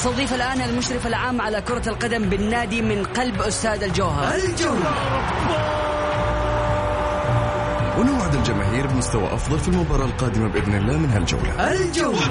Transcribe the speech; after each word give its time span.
استضيف 0.00 0.34
الآن 0.34 0.60
المشرف 0.60 1.06
العام 1.06 1.40
على 1.40 1.60
كرة 1.60 1.88
القدم 1.88 2.28
بالنادي 2.28 2.82
من 2.82 3.04
قلب 3.04 3.42
أستاذ 3.42 3.82
الجوهر. 3.82 4.34
الجولة. 4.34 4.90
ونوعد 7.98 8.34
الجماهير 8.34 8.86
بمستوى 8.86 9.34
أفضل 9.34 9.58
في 9.58 9.68
المباراة 9.68 10.04
القادمة 10.04 10.48
بإذن 10.48 10.74
الله 10.74 10.98
من 10.98 11.10
هالجولة. 11.10 11.72
الجولة. 11.72 12.30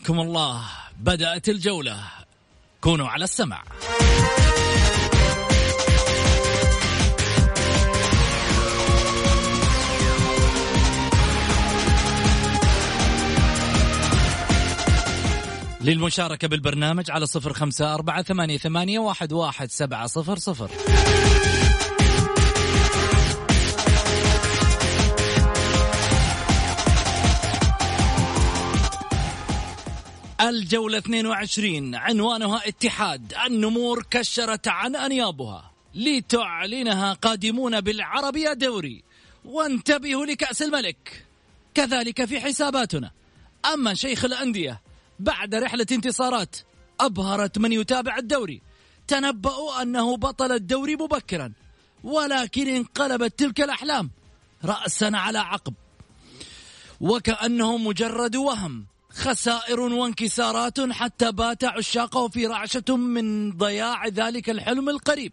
حياكم 0.00 0.20
الله. 0.20 0.62
بدأت 0.98 1.48
الجولة. 1.48 1.96
كونوا 2.80 3.08
على 3.08 3.24
السمع. 3.24 3.62
للمشاركة 15.80 16.48
بالبرنامج 16.48 17.10
على 17.10 17.26
صفر 17.26 17.52
خمسة 17.52 17.94
أربعة 17.94 18.22
ثمانية, 18.22 18.58
ثمانية 18.58 18.98
واحد, 18.98 19.32
واحد 19.32 19.70
سبعة 19.70 20.06
صفر 20.06 20.38
صفر. 20.38 20.70
الجولة 30.40 30.98
22 30.98 31.94
عنوانها 31.94 32.68
اتحاد. 32.68 33.34
النمور 33.46 34.06
كشرت 34.10 34.68
عن 34.68 34.96
أنيابها. 34.96 35.70
لتعلنها 35.94 37.12
قادمون 37.12 37.80
بالعربية 37.80 38.52
دوري. 38.52 39.02
وانتبهوا 39.44 40.26
لكأس 40.26 40.62
الملك. 40.62 41.26
كذلك 41.74 42.24
في 42.24 42.40
حساباتنا. 42.40 43.10
أما 43.74 43.94
شيخ 43.94 44.24
الأندية 44.24 44.80
بعد 45.18 45.54
رحلة 45.54 45.86
انتصارات 45.92 46.56
أبهرت 47.00 47.58
من 47.58 47.72
يتابع 47.72 48.16
الدوري. 48.16 48.62
تنبأوا 49.08 49.82
أنه 49.82 50.16
بطل 50.16 50.52
الدوري 50.52 50.96
مبكرا. 50.96 51.52
ولكن 52.04 52.68
انقلبت 52.68 53.38
تلك 53.38 53.60
الأحلام. 53.60 54.10
رأسا 54.64 55.10
على 55.14 55.38
عقب. 55.38 55.74
وكأنه 57.00 57.76
مجرد 57.76 58.36
وهم. 58.36 58.89
خسائر 59.12 59.80
وانكسارات 59.80 60.80
حتى 60.80 61.32
بات 61.32 61.64
عشاقه 61.64 62.28
في 62.28 62.46
رعشة 62.46 62.96
من 62.96 63.52
ضياع 63.52 64.06
ذلك 64.06 64.50
الحلم 64.50 64.88
القريب. 64.88 65.32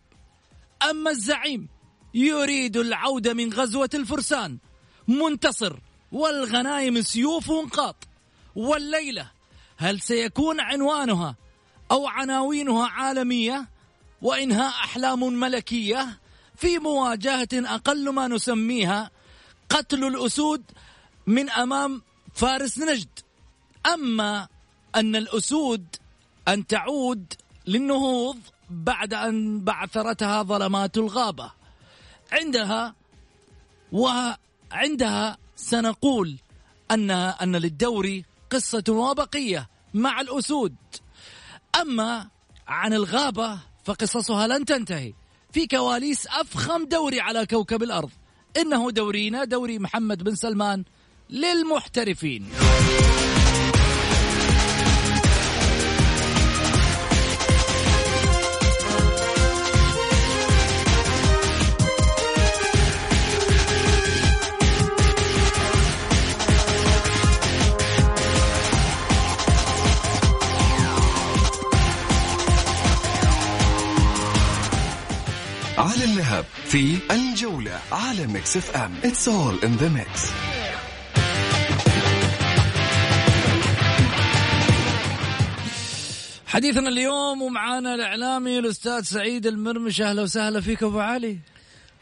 أما 0.90 1.12
الزعيم 1.12 1.68
يريد 2.14 2.78
العودة 2.78 3.34
من 3.34 3.54
غزوة 3.54 3.90
الفرسان 3.94 4.58
منتصر 5.08 5.80
والغنايم 6.12 7.02
سيوف 7.02 7.52
قاط 7.52 8.08
والليلة 8.56 9.32
هل 9.78 10.02
سيكون 10.02 10.60
عنوانها 10.60 11.36
أو 11.92 12.08
عناوينها 12.08 12.88
عالمية؟ 12.88 13.70
وإنهاء 14.22 14.70
أحلام 14.70 15.34
ملكية 15.34 16.20
في 16.56 16.80
مواجهة 16.80 17.48
أقل 17.54 18.10
ما 18.10 18.28
نسميها 18.28 19.12
قتل 19.70 20.04
الأسود 20.04 20.64
من 21.28 21.50
أمام 21.50 22.02
فارس 22.34 22.80
نجد. 22.80 23.10
أما 23.94 24.48
أن 24.96 25.16
الأسود 25.16 25.86
أن 26.48 26.68
تعود 26.68 27.34
للنهوض 27.68 28.38
بعد 28.70 29.14
أن 29.14 29.64
بعثرتها 29.64 30.44
ظلمات 30.44 30.98
الغابة. 30.98 31.52
عندها 32.32 32.96
وعندها 33.92 35.38
سنقول 35.56 36.36
أن 36.92 37.12
أن 37.12 37.56
للدوري 37.56 38.26
قصة 38.50 38.84
وبقية 38.90 39.70
مع 39.94 40.22
الأسود. 40.22 40.76
أما 41.82 42.28
عن 42.68 42.94
الغابة 42.94 43.60
فقصصها 43.86 44.48
لن 44.48 44.66
تنتهي. 44.66 45.14
في 45.52 45.68
كواليس 45.68 46.28
أفخم 46.28 46.86
دوري 46.86 47.20
على 47.20 47.46
كوكب 47.46 47.84
الأرض. 47.84 48.10
إنه 48.58 48.92
دورينا 48.92 49.44
دوري 49.44 49.80
محمد 49.80 50.24
بن 50.24 50.36
سلمان 50.36 50.84
للمحترفين. 51.30 52.50
في 76.72 76.98
الجولة 77.12 77.80
على 77.92 78.28
Mix 78.28 78.58
FM 78.58 78.92
It's 79.04 79.28
all 79.28 79.66
in 79.66 79.78
the 79.78 79.90
mix. 79.90 80.32
حديثنا 86.48 86.90
اليوم 86.90 87.42
ومعانا 87.42 87.96
الإعلامي 87.96 88.60
الأستاذ 88.60 89.02
سعيد 89.02 89.48
المرمش. 89.48 90.02
أهلا 90.02 90.22
وسهلا 90.22 90.62
فيك 90.62 90.84
أبو 90.84 91.00
علي. 91.00 91.38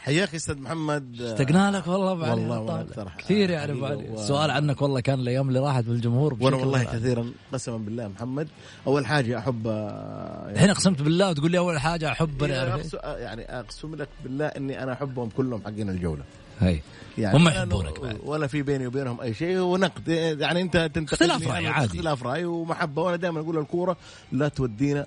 حياك 0.06 0.32
يا 0.34 0.38
أستاذ 0.38 0.60
محمد 0.62 1.22
اشتقنا 1.22 1.72
لك 1.78 1.88
والله 1.88 2.26
علي 2.28 2.42
والله. 2.42 2.60
وأكثر. 2.60 3.12
كثير 3.18 3.50
يعني 3.50 3.72
ابو 3.72 3.86
علي 3.86 3.96
حبيبي 3.98 4.12
و- 4.14 4.16
السؤال 4.20 4.52
عنك 4.52 4.82
والله 4.82 5.00
كان 5.00 5.20
الأيام 5.20 5.48
اللي 5.48 5.60
راحت 5.60 5.84
بالجمهور 5.84 6.38
وأنا 6.40 6.56
والله. 6.58 6.84
كثيرا 6.84 7.32
قسما 7.54 7.78
بالله 7.78 8.08
محمد 8.08 8.48
أول 8.88 9.06
حاجة 9.06 9.38
أحب 9.40 9.68
آه، 9.68 10.50
الحين 10.52 10.70
اقسمت 10.70 11.02
بالله 11.02 11.30
وتقول 11.30 11.52
لي 11.52 11.58
أول 11.58 11.80
حاجة 11.80 12.12
أحب 12.12 12.42
يعني 12.42 12.82
يعني 13.04 13.60
أقسم 13.60 13.96
لك 13.96 14.10
بالله 14.24 14.46
إني 14.46 14.84
أنا 14.84 14.94
أحبهم 14.94 15.30
كلهم 15.30 15.62
حقين 15.66 15.90
الجولة 15.90 16.24
هي 16.60 16.80
يعني 17.18 17.38
هم 17.38 17.48
يحبونك 17.48 18.00
بعد. 18.00 18.18
ولا 18.24 18.48
في 18.48 18.62
بيني 18.62 18.88
وبينهم 18.88 19.22
أي 19.22 19.34
شيء 19.34 19.58
ونقد 19.60 20.08
يعني 20.40 20.62
أنت 20.62 20.78
تنتقد 20.94 21.14
اختلاف 21.24 21.48
رأي 21.48 21.68
عادي. 21.68 21.86
اختلاف 21.86 22.24
رأي 22.24 22.46
ومحبة 22.46 23.02
وأنا 23.02 23.16
دائما 23.16 23.40
أقول 23.40 23.58
الكورة 23.58 23.98
لا 24.32 24.48
تودينا 24.48 25.06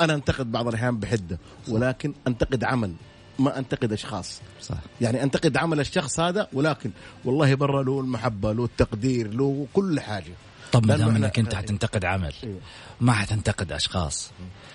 أنا 0.00 0.14
أنتقد 0.14 0.52
بعض 0.52 0.68
الأحيان 0.68 0.98
بحدة 0.98 1.38
ولكن 1.68 2.14
أنتقد 2.26 2.64
عمل 2.64 2.92
ما 3.38 3.58
أنتقد 3.58 3.92
أشخاص. 3.92 4.40
صح. 4.62 4.76
يعني 5.00 5.22
أنتقد 5.22 5.56
عمل 5.56 5.80
الشخص 5.80 6.20
هذا 6.20 6.48
ولكن 6.52 6.90
والله 7.24 7.54
برا 7.54 7.82
له 7.82 8.00
المحبة 8.00 8.52
له 8.52 8.64
التقدير 8.64 9.34
له 9.34 9.66
كل 9.72 10.00
حاجة. 10.00 10.32
طب 10.72 10.86
ما 10.86 10.96
دام 10.96 11.16
إنك 11.16 11.38
أنت 11.38 11.54
حتنتقد 11.54 12.04
عمل 12.04 12.34
إيه. 12.44 12.58
ما 13.00 13.12
حتنتقد 13.12 13.72
أشخاص 13.72 14.30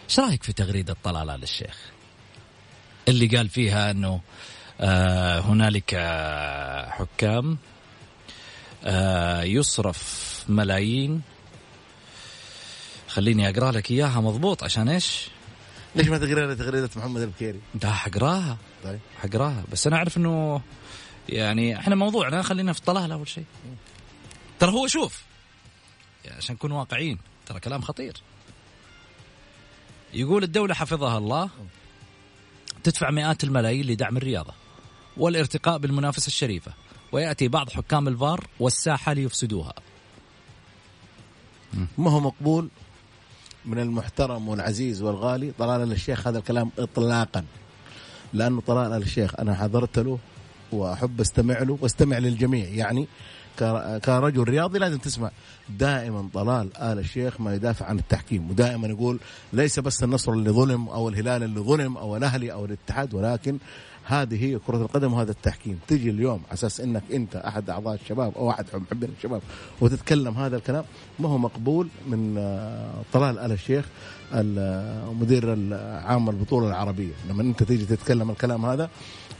إيش 0.09 0.19
رأيك 0.19 0.43
في 0.43 0.53
تغريدة 0.53 0.95
طلال 1.03 1.29
آل 1.29 1.43
الشيخ؟ 1.43 1.77
اللي 3.07 3.27
قال 3.27 3.49
فيها 3.49 3.91
إنه 3.91 4.21
آه 4.81 5.39
هنالك 5.39 5.93
آه، 5.93 6.89
حكام 6.89 7.57
آه 8.83 9.43
يصرف 9.43 10.23
ملايين. 10.49 11.21
خليني 13.07 13.49
أقرأ 13.49 13.71
لك 13.71 13.91
إياها 13.91 14.21
مضبوط 14.21 14.63
عشان 14.63 14.89
إيش؟ 14.89 15.27
ليش 15.95 16.07
ما 16.07 16.17
تقرأ 16.17 16.53
تغريده 16.53 16.89
محمد 16.95 17.21
البكيري؟ 17.21 17.59
انت 17.75 17.85
حقراها. 17.85 18.57
طيب. 18.83 18.99
حقراها. 19.21 19.63
بس 19.71 19.87
أنا 19.87 19.95
أعرف 19.95 20.17
إنه 20.17 20.61
يعني 21.29 21.79
إحنا 21.79 21.95
موضوعنا 21.95 22.41
خلينا 22.41 22.73
في 22.73 22.79
الطلال 22.79 23.11
أول 23.11 23.27
شيء. 23.27 23.45
ترى 24.59 24.71
هو 24.71 24.87
شوف 24.87 25.23
يعني 26.25 26.37
عشان 26.37 26.55
نكون 26.55 26.71
واقعيين 26.71 27.19
ترى 27.45 27.59
كلام 27.59 27.81
خطير. 27.81 28.13
يقول 30.13 30.43
الدولة 30.43 30.73
حفظها 30.73 31.17
الله 31.17 31.49
تدفع 32.83 33.11
مئات 33.11 33.43
الملايين 33.43 33.85
لدعم 33.85 34.17
الرياضة 34.17 34.53
والارتقاء 35.17 35.77
بالمنافسة 35.77 36.27
الشريفة 36.27 36.73
ويأتي 37.11 37.47
بعض 37.47 37.69
حكام 37.69 38.07
الفار 38.07 38.47
والساحة 38.59 39.13
ليفسدوها. 39.13 39.73
ما 41.97 42.11
هو 42.11 42.19
مقبول؟ 42.19 42.69
من 43.65 43.79
المحترم 43.79 44.47
والعزيز 44.47 45.01
والغالي. 45.01 45.51
طلال 45.59 45.91
الشيخ 45.91 46.27
هذا 46.27 46.37
الكلام 46.37 46.71
اطلاقا. 46.79 47.43
لأنه 48.33 48.61
طلال 48.67 48.93
الشيخ 49.03 49.39
أنا 49.39 49.55
حضرت 49.55 49.99
له 49.99 50.19
وأحب 50.71 51.21
أستمع 51.21 51.59
له 51.59 51.77
وأستمع 51.81 52.17
للجميع. 52.17 52.65
يعني 52.65 53.07
كرجل 54.05 54.43
رياضي 54.43 54.79
لازم 54.79 54.97
تسمع. 54.97 55.31
دائما 55.69 56.29
طلال 56.33 56.77
آل 56.77 56.99
الشيخ 56.99 57.41
ما 57.41 57.55
يدافع 57.55 57.85
عن 57.85 57.99
التحكيم. 57.99 58.49
ودائما 58.49 58.87
يقول 58.87 59.19
ليس 59.53 59.79
بس 59.79 60.03
النصر 60.03 60.31
اللي 60.31 60.49
ظلم 60.49 60.89
أو 60.89 61.09
الهلال 61.09 61.43
اللي 61.43 61.59
ظلم 61.59 61.97
أو 61.97 62.17
الأهلي 62.17 62.51
أو 62.51 62.65
الاتحاد 62.65 63.13
ولكن 63.13 63.57
هذه 64.05 64.43
هي 64.45 64.59
كرة 64.67 64.77
القدم 64.77 65.13
وهذا 65.13 65.31
التحكيم. 65.31 65.79
تجي 65.87 66.09
اليوم 66.09 66.41
على 66.45 66.53
أساس 66.53 66.81
إنك 66.81 67.03
أنت 67.13 67.35
أحد 67.35 67.69
أعضاء 67.69 67.93
الشباب 67.95 68.33
أو 68.35 68.49
أحد 68.49 68.65
محبين 68.73 69.09
الشباب 69.17 69.41
وتتكلم 69.81 70.33
هذا 70.37 70.57
الكلام 70.57 70.83
ما 71.19 71.29
هو 71.29 71.37
مقبول 71.37 71.87
من 72.07 72.35
آه، 72.37 72.93
طلال 73.13 73.39
آل 73.39 73.51
الشيخ 73.51 73.85
المدير 74.33 75.53
العام 75.53 76.29
البطولة 76.29 76.67
العربية. 76.67 77.11
لما 77.29 77.41
أنت 77.41 77.63
تيجي 77.63 77.85
تتكلم 77.85 78.31
الكلام 78.31 78.65
هذا 78.65 78.89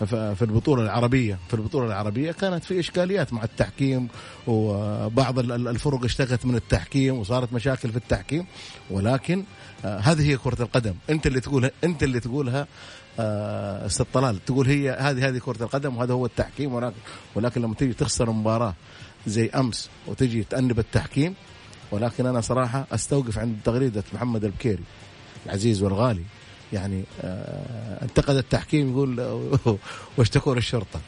في 0.10 0.42
البطولة 0.42 0.84
العربية 0.84 1.40
في 1.48 1.54
البطولة 1.54 1.88
العربية 1.88 2.32
كانت 2.32 2.64
في 2.64 2.80
إشكاليات 2.80 3.34
مع 3.34 3.44
التحكيم 3.44 4.08
وبعض 4.48 5.40
ال- 5.40 5.68
الفرق 5.68 6.04
اشتكت 6.04 6.46
من 6.46 6.56
التحكيم 6.56 7.18
وصارت 7.20 7.54
مشاكل 7.54 7.90
في 7.92 7.98
التحكيم. 7.98 8.46
ولكن 8.92 9.44
آه، 9.86 9.98
هذه 10.00 10.22
هي 10.32 10.38
كرة 10.38 10.62
القدم. 10.62 10.94
أنت 11.10 11.28
اللي 11.28 11.40
تقولها 11.40 11.72
أنت 11.84 12.04
اللي 12.04 12.20
تقولها 12.20 12.62
آه، 12.62 12.68
أستاذ 13.20 14.06
طلال 14.14 14.46
تقول 14.46 14.68
هي 14.68 14.92
هذه 14.92 15.28
هذه 15.28 15.38
كرة 15.38 15.64
القدم 15.64 15.98
وهذا 15.98 16.14
هو 16.14 16.26
التحكيم 16.26 16.74
ولكن 16.74 16.96
ولكن 17.36 17.62
لما 17.62 17.76
تيجي 17.76 17.94
تخسر 17.94 18.32
مباراة 18.32 18.74
زي 19.28 19.50
أمس 19.50 19.90
وتجي 20.08 20.44
تأنب 20.44 20.80
التحكيم 20.80 21.36
ولكن 21.92 22.26
أنا 22.26 22.42
صراحة 22.42 22.88
أستوقف 22.92 23.40
عند 23.40 23.58
تغريدة 23.66 24.04
محمد 24.14 24.44
البكيري 24.46 24.84
العزيز 25.46 25.82
والغالي. 25.84 26.24
يعني 26.74 27.04
آه، 27.22 28.04
انتقد 28.04 28.36
التحكيم 28.36 28.92
يقول 28.92 29.20
آه، 29.20 29.78
واشتكوا 30.18 30.56
للشرطة. 30.56 31.00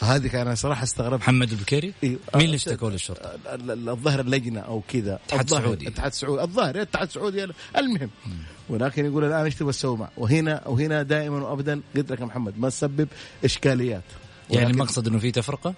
فهذه 0.00 0.26
كان 0.28 0.46
أنا 0.46 0.54
صراحة 0.54 0.82
استغربت. 0.82 1.20
محمد 1.22 1.50
البكيري؟ 1.50 1.92
إيه، 2.02 2.16
مين 2.34 2.44
اللي 2.44 2.56
اشتكوا 2.56 2.90
ال- 2.90 3.88
الظاهر 3.88 4.20
اللجنة 4.20 4.60
أو 4.60 4.82
كذا. 4.88 5.18
اتحاد 5.26 5.40
الظاهر- 5.40 5.62
سعودي. 5.62 5.84
الاتحاد 5.88 6.10
السعودي 6.10 6.42
الظاهر 6.42 6.74
الاتحاد 6.74 7.06
السعودي 7.08 7.46
المهم. 7.78 8.10
ولكن 8.68 9.04
يقول 9.06 9.24
الآن 9.24 9.44
إيش 9.44 9.54
تبغى 9.54 9.72
تسوي 9.72 10.08
وهنا 10.16 10.62
وهنا 10.68 11.02
دائما 11.02 11.36
وابدا 11.48 11.80
قلت 11.96 12.12
لك 12.12 12.20
يا 12.20 12.24
محمد 12.24 12.58
ما 12.58 12.68
تسبب 12.68 13.08
إشكاليات. 13.44 14.02
يعني 14.50 14.70
المقصد 14.70 15.08
إنه 15.08 15.18
في 15.18 15.30
تفرقة؟ 15.30 15.74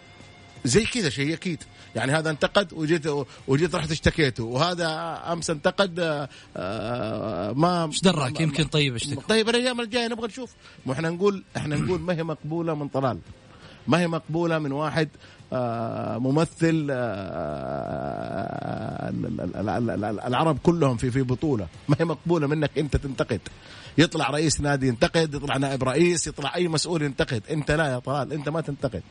زي 0.65 0.85
كذا 0.85 1.09
شيء 1.11 1.35
أكيد. 1.35 1.63
يعني 1.97 2.13
هذا 2.13 2.31
انتقد 2.31 2.73
وجيت 2.73 3.03
وجيت 3.49 3.75
رحت 3.75 3.91
اشتكيته. 3.91 4.45
وهذا 4.45 4.89
أمس 5.33 5.51
انتقد 5.51 6.01
آه، 6.01 6.29
آه، 6.57 7.53
ما 7.53 7.85
إيش 7.87 8.01
دراك؟ 8.01 8.41
يمكن 8.41 8.65
طيب 8.65 8.95
اشتكى. 8.95 9.21
طيب 9.29 9.49
الأيام 9.49 9.81
الجاية 9.81 10.09
نبغى 10.09 10.27
نشوف. 10.27 10.51
إحنا 10.93 11.11
نقول 11.11 11.43
إحنا 11.57 11.77
نقول 11.77 12.01
ما 12.01 12.15
هي 12.15 12.23
مقبولة 12.23 12.75
من 12.75 12.89
طلال. 12.89 13.19
ما 13.89 14.01
هي 14.01 14.07
مقبولة 14.09 14.59
من 14.59 14.73
واحد 14.73 15.09
آه، 15.53 16.19
ممثل 16.19 16.89
آه، 16.91 16.97
ال- 19.09 20.21
العرب 20.21 20.59
كلهم 20.63 20.97
في 20.97 21.11
في 21.11 21.23
بطولة. 21.23 21.67
ما 21.89 21.97
هي 22.01 22.05
مقبولة 22.05 22.47
منك 22.47 22.79
أنت 22.79 22.97
تنتقد. 22.97 23.41
يطلع 23.99 24.31
رئيس 24.31 24.61
نادي 24.61 24.89
ينتقد 24.89 25.35
يطلع 25.35 25.57
نائب 25.57 25.85
رئيس 25.85 26.27
يطلع 26.27 26.55
أي 26.55 26.69
مسؤول 26.69 27.03
ينتقد. 27.03 27.43
أنت 27.51 27.71
لا 27.71 27.87
يا 27.93 27.99
طلال 27.99 28.33
أنت 28.33 28.49
ما 28.49 28.61
تنتقد. 28.61 29.03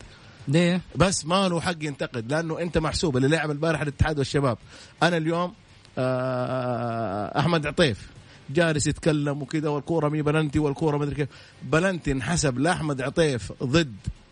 ليه؟ 0.47 0.81
بس 0.95 1.25
ما 1.25 1.49
له 1.49 1.61
حق 1.61 1.75
ينتقد 1.81 2.31
لأنه 2.31 2.59
أنت 2.61 2.77
محسوب. 2.77 3.17
اللي 3.17 3.27
لعب 3.27 3.51
البارح 3.51 3.81
الاتحاد 3.81 4.17
والشباب. 4.17 4.57
أنا 5.03 5.17
اليوم 5.17 5.53
آه، 5.97 7.39
أحمد 7.39 7.67
عطيف 7.67 8.09
جالس 8.49 8.87
يتكلم 8.87 9.41
وكذا 9.41 9.69
والكورة 9.69 10.09
مي 10.09 10.21
بلنتي 10.21 10.59
والكورة 10.59 10.97
ما 10.97 11.03
أدري 11.03 11.15
كيف. 11.15 11.27
بلنتي 11.63 12.11
انحسب 12.11 12.59
لأحمد 12.59 13.01
عطيف 13.01 13.51
ضد 13.63 13.85
آه، 13.85 14.24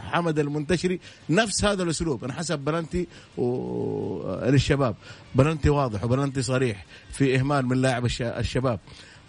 حمد 0.00 0.38
المنتشري 0.38 1.00
نفس 1.30 1.64
هذا 1.64 1.82
الأسلوب. 1.82 2.24
انحسب 2.24 2.58
بلنتي 2.58 3.06
و- 3.38 4.44
للشباب. 4.44 4.96
بلنتي 5.34 5.70
واضح 5.70 6.04
وبلنتي 6.04 6.42
صريح 6.42 6.86
في 7.12 7.38
إهمال 7.38 7.66
من 7.66 7.76
لاعب 7.82 8.04
الش- 8.04 8.22
الشباب. 8.22 8.80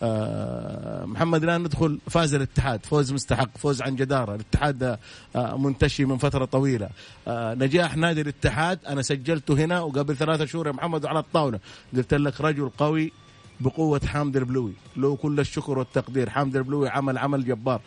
آه، 0.04 1.06
محمد 1.06 1.44
الآن 1.44 1.62
ندخل 1.64 2.00
فاز 2.10 2.34
الاتحاد. 2.34 2.86
فوز 2.86 3.14
مستحق 3.14 3.58
فوز 3.58 3.82
عن 3.82 3.96
جدارة. 3.96 4.36
الاتحاد 4.36 4.98
آه، 5.36 5.58
منتشي 5.58 6.06
من 6.06 6.18
فترة 6.18 6.46
طويلة. 6.46 6.90
آه، 7.28 7.54
نجاح 7.54 7.98
نادي 7.98 8.22
الاتحاد. 8.22 8.80
أنا 8.88 9.02
سجلته 9.02 9.54
هنا 9.54 9.80
وقبل 9.82 10.16
ثلاثة 10.16 10.46
شهور 10.46 10.68
يا 10.68 10.72
محمد 10.72 11.06
على 11.06 11.20
الطاولة. 11.20 11.60
قلت 11.96 12.14
لك 12.14 12.42
رجل 12.42 12.70
قوي 12.70 13.12
بقوة 13.60 14.02
حامد 14.06 14.38
البلوي. 14.38 14.74
له 14.98 15.16
كل 15.16 15.40
الشكر 15.40 15.80
والتقدير. 15.80 16.30
حامد 16.30 16.56
البلوي 16.56 16.90
عمل 16.90 17.18
عمل 17.18 17.46
جبار. 17.46 17.82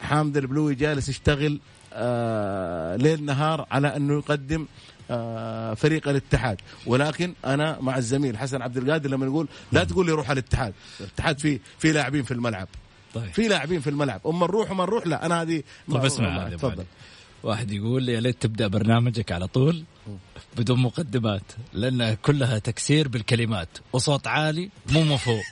حامد 0.00 0.36
البلوي 0.36 0.74
جالس 0.74 1.08
يشتغل 1.08 1.60
آه 1.92 2.96
ليل 2.96 3.24
نهار 3.24 3.66
على 3.70 3.96
أنه 3.96 4.18
يقدم 4.18 4.66
آه 5.10 5.74
فريق 5.74 6.08
الاتحاد. 6.08 6.60
ولكن 6.86 7.34
أنا 7.44 7.78
مع 7.80 7.98
الزميل 7.98 8.38
حسن 8.38 8.62
عبد 8.62 8.76
القادر 8.76 9.10
لما 9.10 9.26
يقول 9.26 9.48
لا 9.72 9.84
تقول 9.84 10.06
لي 10.06 10.12
روح 10.12 10.30
على 10.30 10.40
الاتحاد. 10.40 10.74
الاتحاد 11.00 11.38
في 11.38 11.60
في 11.78 11.92
لاعبين 11.92 12.22
في 12.22 12.34
الملعب. 12.34 12.68
طيب. 13.14 13.32
في 13.32 13.48
لاعبين 13.48 13.80
في 13.80 13.90
الملعب. 13.90 14.20
أما 14.26 14.46
نروح 14.46 14.70
وما 14.70 14.84
نروح 14.84 15.06
لا 15.06 15.26
أنا 15.26 15.42
هذه 15.42 15.62
طيب 15.90 16.04
اسمع 16.04 16.48
تفضل. 16.48 16.84
واحد 17.42 17.70
يقول 17.70 18.02
لي 18.02 18.12
يا 18.12 18.20
ليت 18.20 18.42
تبدأ 18.42 18.66
برنامجك 18.66 19.32
على 19.32 19.46
طول. 19.46 19.84
بدون 20.56 20.78
مقدمات 20.82 21.42
لانها 21.72 22.14
كلها 22.14 22.58
تكسير 22.58 23.08
بالكلمات. 23.08 23.68
وصوت 23.92 24.26
عالي 24.26 24.70
مو 24.90 25.02
مفهوم. 25.02 25.42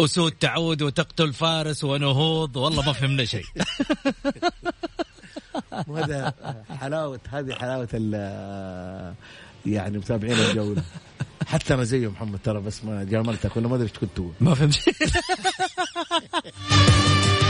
أسود 0.00 0.32
تعود 0.32 0.82
وتقتل 0.82 1.32
فارس 1.32 1.84
ونهوض 1.84 2.56
والله 2.56 2.86
ما 2.86 2.92
فهمنا 2.92 3.24
شيء. 3.24 3.44
وهذا 5.88 6.34
حلاوه 6.80 7.20
هذه 7.30 7.54
حلاوة 7.54 7.88
ال- 7.94 9.14
يعني 9.66 9.98
متابعين 9.98 10.38
الجولة. 10.38 10.82
حتى 11.46 11.74
أنا 11.74 11.84
زيه 11.84 12.08
محمد 12.10 12.38
ترى 12.44 12.60
بس 12.60 12.84
ما 12.84 13.04
جاملتك 13.04 13.56
ولا 13.56 13.68
ما 13.68 13.74
أدري 13.76 13.88
إيش 13.88 13.98
كنت 13.98 14.10
تقول. 14.16 14.32
ما 14.40 14.54
فهمت. 14.54 14.78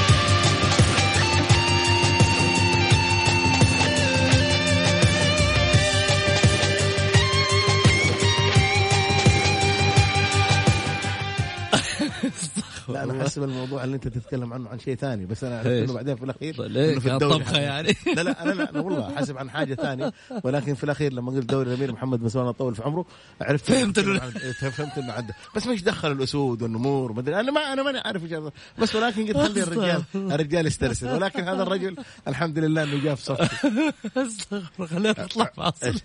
لا 12.93 13.03
أنا 13.05 13.23
حاسب 13.23 13.43
الموضوع 13.43 13.85
اللي 13.85 13.95
أنت 13.97 14.09
تتكلم 14.09 14.53
عنه 14.53 14.69
عن 14.69 14.79
شيء 14.79 14.95
ثاني 14.95 15.27
بس 15.27 15.45
أنا؟ 15.45 15.63
انه 15.83 15.93
بعدين 15.93 16.17
في 16.17 16.25
الأخير 16.25 16.67
إنه 16.67 16.99
في 16.99 17.07
كان 17.07 17.13
الدوري 17.15 17.35
طبخة 17.39 17.53
حق- 17.53 17.59
يعني. 17.61 17.97
لا 18.17 18.23
لا 18.23 18.43
أنا 18.43 18.51
لا 18.53 18.71
أنا 18.71 18.81
والله 18.81 19.15
حاسب 19.15 19.39
عن 19.39 19.51
حاجة 19.51 19.75
ثانية 19.75 20.13
ولكن 20.45 20.75
في 20.75 20.85
الأخير 20.85 21.13
لما 21.13 21.33
قلت 21.33 21.45
دوري 21.51 21.71
الأمير 21.71 21.93
محمد 21.93 22.29
سلمان 22.29 22.53
طول 22.53 22.75
في 22.75 22.83
عمره 22.83 23.07
عرفت 23.41 23.65
فهمت 23.65 24.01
إنه- 24.01 24.23
عند- 24.23 24.39
فهمت 24.73 24.99
انه 24.99 25.13
عنده 25.13 25.35
بس 25.57 25.67
مش 25.67 25.83
دخل 25.83 26.13
الأسود 26.13 26.63
والنمور؟ 26.63 27.19
أدري 27.19 27.41
أنا 27.41 27.51
ما 27.53 27.73
أنا 27.73 27.83
ماني 27.83 27.99
عارف 27.99 28.23
إيش. 28.25 28.43
بس 28.79 28.95
ولكن 28.97 29.27
قلت 29.27 29.37
خلي 29.37 29.63
الرجال 29.73 30.03
الرجال 30.15 30.67
يسترسل. 30.67 31.07
ولكن 31.09 31.43
هذا 31.49 31.63
الرجل 31.63 31.97
الحمد 32.29 32.59
لله 32.59 32.83
إنه 32.83 33.03
جاء 33.05 33.15
في 33.15 33.23
صفي. 33.25 33.49
أستغفر 34.17 34.87
خلينا 34.87 35.11
نطلع 35.11 35.45
فاصل. 35.57 36.01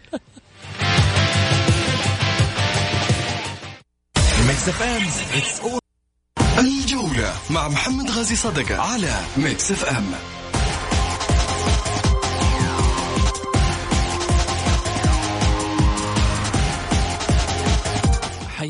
Mix 4.48 4.70
FM 4.70 5.04
It's 5.38 5.60
all 5.62 5.80
الجولة 6.58 7.34
مع 7.50 7.68
محمد 7.68 8.12
غازي 8.12 8.36
صدقة 8.36 8.82
على 8.82 9.16
Mix 9.38 9.72
FM. 9.72 10.12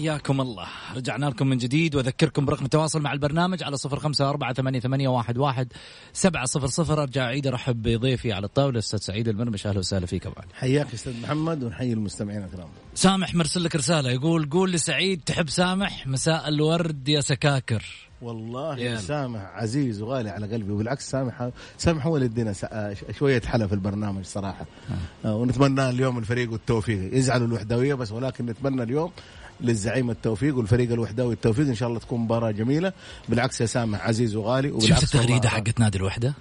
حياكم 0.01 0.41
الله. 0.41 0.67
رجعنا 0.95 1.25
لكم 1.25 1.47
من 1.47 1.57
جديد 1.57 1.95
واذكركم 1.95 2.45
برقم 2.45 2.65
التواصل 2.65 3.01
مع 3.01 3.13
البرنامج 3.13 3.63
على 3.63 3.77
صفر 3.77 3.99
خمسة 3.99 4.29
أربعة 4.29 4.53
ثمانية, 4.53 4.79
ثمانية 4.79 5.07
واحد, 5.07 5.37
واحد 5.37 5.73
سبعة 6.13 6.45
صفر 6.45 6.67
صفر. 6.67 7.01
أرجع 7.01 7.23
أعيد 7.25 7.47
أرحب 7.47 7.81
بضيفي 7.81 8.33
على 8.33 8.45
الطاولة 8.45 8.79
أستاذ 8.79 8.99
سعيد 8.99 9.27
المرمش. 9.27 9.67
أهلا 9.67 9.79
وسهلا 9.79 10.05
فيك 10.05 10.25
علي. 10.25 10.35
حياك 10.53 10.93
أستاذ 10.93 11.21
محمد 11.21 11.63
ونحيي 11.63 11.93
المستمعين 11.93 12.43
الكرام. 12.43 12.67
سامح 12.95 13.35
مرسل 13.35 13.63
لك 13.63 13.75
رسالة 13.75 14.09
يقول 14.11 14.49
قول 14.49 14.71
لسعيد 14.71 15.21
تحب 15.25 15.49
سامح؟ 15.49 16.07
مساء 16.07 16.47
الورد 16.47 17.09
يا 17.09 17.21
سكاكر. 17.21 17.85
والله 18.21 18.77
يلا. 18.79 18.97
سامح 18.97 19.39
عزيز 19.41 20.01
وغالي 20.01 20.29
على 20.29 20.47
قلبي 20.53 20.71
وبالعكس 20.71 21.09
سامح 21.09 21.49
سامح 21.77 22.05
هو 22.07 22.15
اللي 22.15 22.25
يدينا 22.25 22.53
س- 22.53 22.63
آه، 22.63 22.95
شوية 23.19 23.41
حلا 23.41 23.67
في 23.67 23.73
البرنامج 23.73 24.25
صراحة. 24.25 24.65
آه، 25.25 25.35
ونتمنى 25.35 25.89
اليوم 25.89 26.17
الفريق 26.17 26.51
والتوفيق. 26.51 27.13
يزعلوا 27.17 27.47
الوحدوية 27.47 27.93
بس 27.93 28.11
ولكن 28.11 28.45
نتمنى 28.45 28.83
اليوم 28.83 29.11
للزعيم 29.61 30.09
التوفيق 30.09 30.57
والفريق 30.57 30.91
الوحدوي 30.91 31.33
التوفيق 31.33 31.67
إن 31.67 31.75
شاء 31.75 31.89
الله 31.89 31.99
تكون 31.99 32.19
مباراة 32.19 32.51
جميلة. 32.51 32.93
بالعكس 33.29 33.61
يا 33.61 33.65
سامح 33.65 34.07
عزيز 34.07 34.35
وغالي. 34.35 34.67
شفت 34.69 34.77
وبالعكس 34.83 35.03
التغريدة 35.03 35.33
والله- 35.33 35.49
حقت 35.49 35.79
نادي 35.79 35.97
الوحدة؟ 35.97 36.33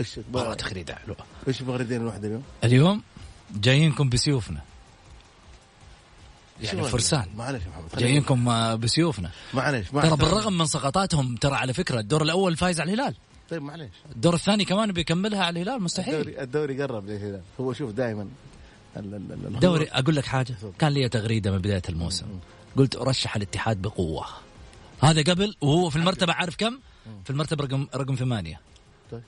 إيش 0.00 0.20
والله 0.32 0.54
تغريدة 0.54 0.94
حلوة. 0.94 1.16
إيش 1.48 1.62
بغردين 1.62 2.00
الوحدة 2.00 2.26
اليوم؟ 2.28 2.42
اليوم 2.64 3.02
جايينكم 3.60 4.08
بسيوفنا. 4.08 4.60
يعني؟ 6.62 6.82
فرسان. 6.82 7.26
معلش 7.36 7.62
محمد 7.66 8.00
جايينكم 8.00 8.48
آه، 8.48 8.74
بسيوفنا. 8.74 9.30
معلش 9.54 9.92
مع 9.92 10.02
ترى. 10.02 10.16
بالرغم 10.16 10.58
من 10.58 10.66
سقطاتهم 10.66 11.36
ترى 11.36 11.54
على 11.54 11.72
فكرة 11.72 12.00
الدور 12.00 12.22
الأول 12.22 12.56
فايز 12.56 12.80
على 12.80 12.92
الهلال. 12.92 13.14
طيب 13.50 13.62
معلش. 13.62 13.90
الدور 14.12 14.34
الثاني 14.34 14.64
كمان 14.64 14.92
بيكملها 14.92 15.44
على 15.44 15.62
الهلال 15.62 15.82
مستحيل. 15.82 16.14
الدوري 16.14 16.42
الدوري 16.42 16.82
قرب 16.82 17.06
كذا 17.06 17.40
هو 17.60 17.72
شوف 17.72 17.90
دائما 17.90 18.28
دوري 19.60 19.88
أقول 19.90 20.16
لك 20.16 20.24
حاجة. 20.24 20.54
كان 20.78 20.92
لي 20.92 21.08
تغريدة 21.08 21.50
من 21.50 21.58
بداية 21.58 21.82
الموسم. 21.88 22.26
قلت 22.76 22.96
أرشح 22.96 23.36
الاتحاد 23.36 23.82
بقوة. 23.82 24.26
هذا 25.00 25.22
قبل 25.22 25.56
وهو 25.60 25.90
في 25.90 25.96
المرتبة 25.96 26.32
عارف 26.32 26.56
كم؟ 26.56 26.78
في 27.24 27.30
المرتبة 27.30 27.64
رقم 27.64 27.86
رقم 27.94 28.14
ثمانية. 28.14 28.60
طيب. 29.10 29.22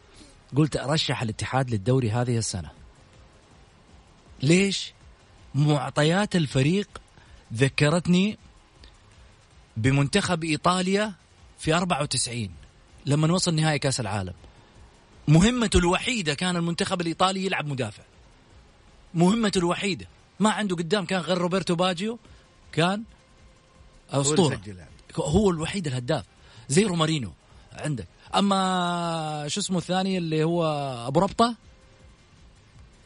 قلت 0.57 0.77
أرشح 0.77 1.23
الاتحاد 1.23 1.71
للدوري 1.71 2.11
هذه 2.11 2.39
السنة. 2.39 2.71
ليش؟ 4.43 4.93
معطيات 5.55 6.37
الفريق 6.37 6.89
ذكرتني 7.55 8.39
بمنتخب 9.77 10.45
إيطاليا 10.45 11.13
في 11.59 11.75
94 11.75 12.51
لما 13.07 13.33
وصل 13.33 13.55
نهائي 13.55 13.79
كأس 13.79 14.01
العالم. 14.01 14.35
مهمته 15.29 15.79
الوحيدة 15.79 16.35
كان 16.35 16.57
المنتخب 16.57 17.01
الإيطالي 17.01 17.47
يلعب 17.47 17.67
مدافع. 17.67 18.03
مهمته 19.15 19.59
الوحيدة. 19.59 20.09
ما 20.41 20.50
عنده 20.50 20.77
قدام 20.77 21.05
كان 21.05 21.21
غير 21.21 21.38
روبرتو 21.38 21.75
باجيو 21.75 22.19
كان 22.73 23.03
أسطورة. 24.11 24.61
هو 25.17 25.50
الوحيد 25.50 25.87
الهداف. 25.87 26.25
زي 26.69 26.85
رومارينو 26.85 27.33
عندك. 27.73 28.07
أما 28.35 29.45
شو 29.49 29.61
اسمه 29.61 29.79
الثاني 29.79 30.19
اللي 30.19 30.45
هو 30.45 30.65
أبو 31.07 31.21
ربطة؟ 31.21 31.55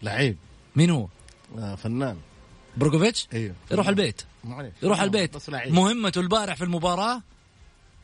لعيب. 0.03 0.37
مين 0.77 0.91
هو؟ 0.91 1.09
آه 1.59 1.75
فنان. 1.75 2.17
بروكوفيتش 2.77 3.29
أيوه 3.33 3.55
يروح 3.71 3.89
البيت. 3.89 4.23
معلش 4.45 4.73
يروح 4.83 5.01
البيت. 5.01 5.49
مهمته 5.51 6.21
البارح 6.21 6.57
في 6.57 6.65
المباراة 6.65 7.23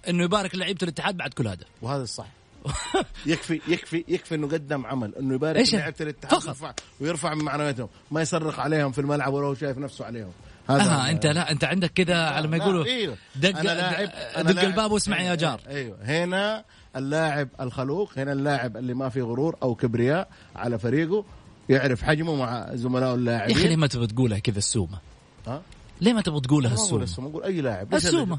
إنه 0.08 0.24
يبارك 0.24 0.54
لعيبة 0.54 0.78
الاتحاد 0.82 1.16
بعد 1.16 1.34
كل 1.34 1.48
هدف 1.48 1.66
وهذا 1.82 2.02
الصح. 2.02 2.26
يكفي 3.26 3.60
يكفي 3.68 4.04
يكفي 4.08 4.34
إنه 4.34 4.48
قدم 4.48 4.86
عمل 4.86 5.14
إنه 5.14 5.34
يبارك؟ 5.34 5.74
لعيبه 5.74 5.94
الاتحاد 6.00 6.40
فقط. 6.40 6.80
ويرفع, 7.00 7.34
من 7.34 7.44
معنوياتهم 7.44 7.88
ما 8.10 8.22
يصرخ 8.22 8.60
عليهم 8.60 8.92
في 8.92 9.00
الملعب 9.00 9.34
ولا 9.34 9.46
هو 9.46 9.54
شايف 9.54 9.78
نفسه 9.78 10.04
عليهم 10.04 10.32
هذا 10.68 10.82
آه 10.82 11.10
أنت 11.10 11.26
لا 11.26 11.50
أنت 11.50 11.64
عندك 11.64 11.92
كذا 11.92 12.16
على 12.16 12.48
ما 12.48 12.56
يقولوا 12.56 12.84
أيوه 12.84 13.16
دق 13.36 13.58
أنا 13.58 13.62
لاعب 13.62 14.08
أنا 14.36 14.52
دق. 14.52 14.62
الباب 14.62 14.92
واسمع 14.92 15.16
يا 15.16 15.22
أيوة، 15.22 15.34
جار 15.34 15.60
أيوه 15.68 15.98
هنا 16.02 16.64
اللاعب 16.96 17.48
الخلوق 17.60 18.18
هنا 18.18 18.32
اللاعب 18.32 18.76
اللي 18.76 18.94
ما 18.94 19.08
فيه 19.08 19.22
غرور 19.22 19.56
أو 19.62 19.74
كبرياء 19.74 20.28
على 20.56 20.78
فريقه 20.78 21.24
يعرف 21.68 22.02
حجمه 22.02 22.34
مع 22.34 22.74
زملائه 22.74 23.10
يا 23.10 23.14
اللاعبين 23.14 23.56
أخي 23.56 23.68
ليه 23.68 23.76
ما 23.76 23.86
تبغى 23.86 24.06
تقولها 24.06 24.38
كذا 24.38 24.58
السومة 24.58 24.98
ها؟ 25.46 25.62
ليه 26.00 26.12
ما 26.12 26.20
تبغى 26.20 26.40
تقولها 26.40 26.68
ما 26.68 26.74
السومة؟ 26.74 27.02
السومة 27.04 27.28
أقول 27.28 27.42
أي 27.44 27.60
لاعب. 27.60 27.94
السومة. 27.94 28.38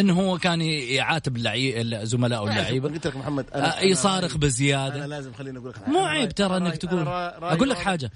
إنه 0.00 0.20
هو 0.20 0.38
كان 0.38 0.60
يعاتب 0.60 1.36
اللعي... 1.36 2.06
زملائه 2.06 2.44
لا، 2.44 2.50
اللعيبة. 2.52 2.88
قلت 2.88 3.06
لك 3.06 3.16
محمد 3.16 3.46
آه، 3.52 3.80
يصارخ 3.80 4.30
أنا 4.30 4.40
بزيادة. 4.40 5.06
لازم 5.06 5.32
خليني 5.32 5.58
أقول 5.58 5.70
لك 5.70 5.88
مو 5.88 5.98
أنا 5.98 6.08
عيب 6.08 6.32
ترى 6.32 6.56
إنك 6.56 6.76
تقول 6.76 7.00
أنا 7.00 7.52
أقول 7.52 7.68
لك. 7.70 7.78
حاجة. 7.78 8.10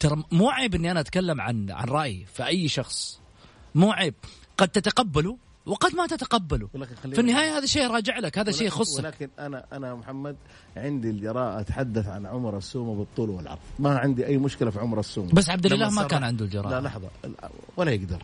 ترى 0.00 0.22
مو 0.32 0.50
عيب 0.50 0.74
إني 0.74 0.90
أنا 0.90 1.00
أتكلم 1.00 1.40
عن 1.40 1.70
عن 1.70 1.88
رأيي 1.88 2.26
في 2.34 2.46
أي 2.46 2.68
شخص. 2.68 3.20
مو 3.74 3.92
عيب. 3.92 4.14
قد 4.58 4.68
تتقبله 4.68 5.36
وقد 5.66 5.94
ما 5.94 6.06
تتقبله. 6.06 6.68
في 7.12 7.20
النهاية 7.20 7.58
هذا 7.58 7.66
شيء 7.66 7.86
راجع 7.86 8.18
لك 8.18 8.38
هذا 8.38 8.52
شيء 8.52 8.66
يخصك. 8.66 9.04
ولكن 9.04 9.28
أنا 9.38 9.64
أنا 9.72 9.94
محمد 9.94 10.36
عندي 10.76 11.10
الجراءة 11.10 11.60
أتحدث 11.60 12.08
عن 12.08 12.26
عمر 12.26 12.56
السومة 12.58 12.94
بالطول 12.94 13.30
والعرض. 13.30 13.58
ما 13.78 13.98
عندي 13.98 14.26
أي 14.26 14.38
مشكلة 14.38 14.70
في 14.70 14.78
عمر 14.78 15.00
السومة. 15.00 15.32
بس 15.32 15.50
عبد 15.50 15.66
الاله 15.66 15.86
لما 15.86 16.02
ما 16.02 16.08
كان 16.08 16.24
عنده 16.24 16.44
الجراءة. 16.44 16.70
لا 16.70 16.80
لحظة. 16.80 17.08
ولا 17.76 17.90
يقدر. 17.92 18.22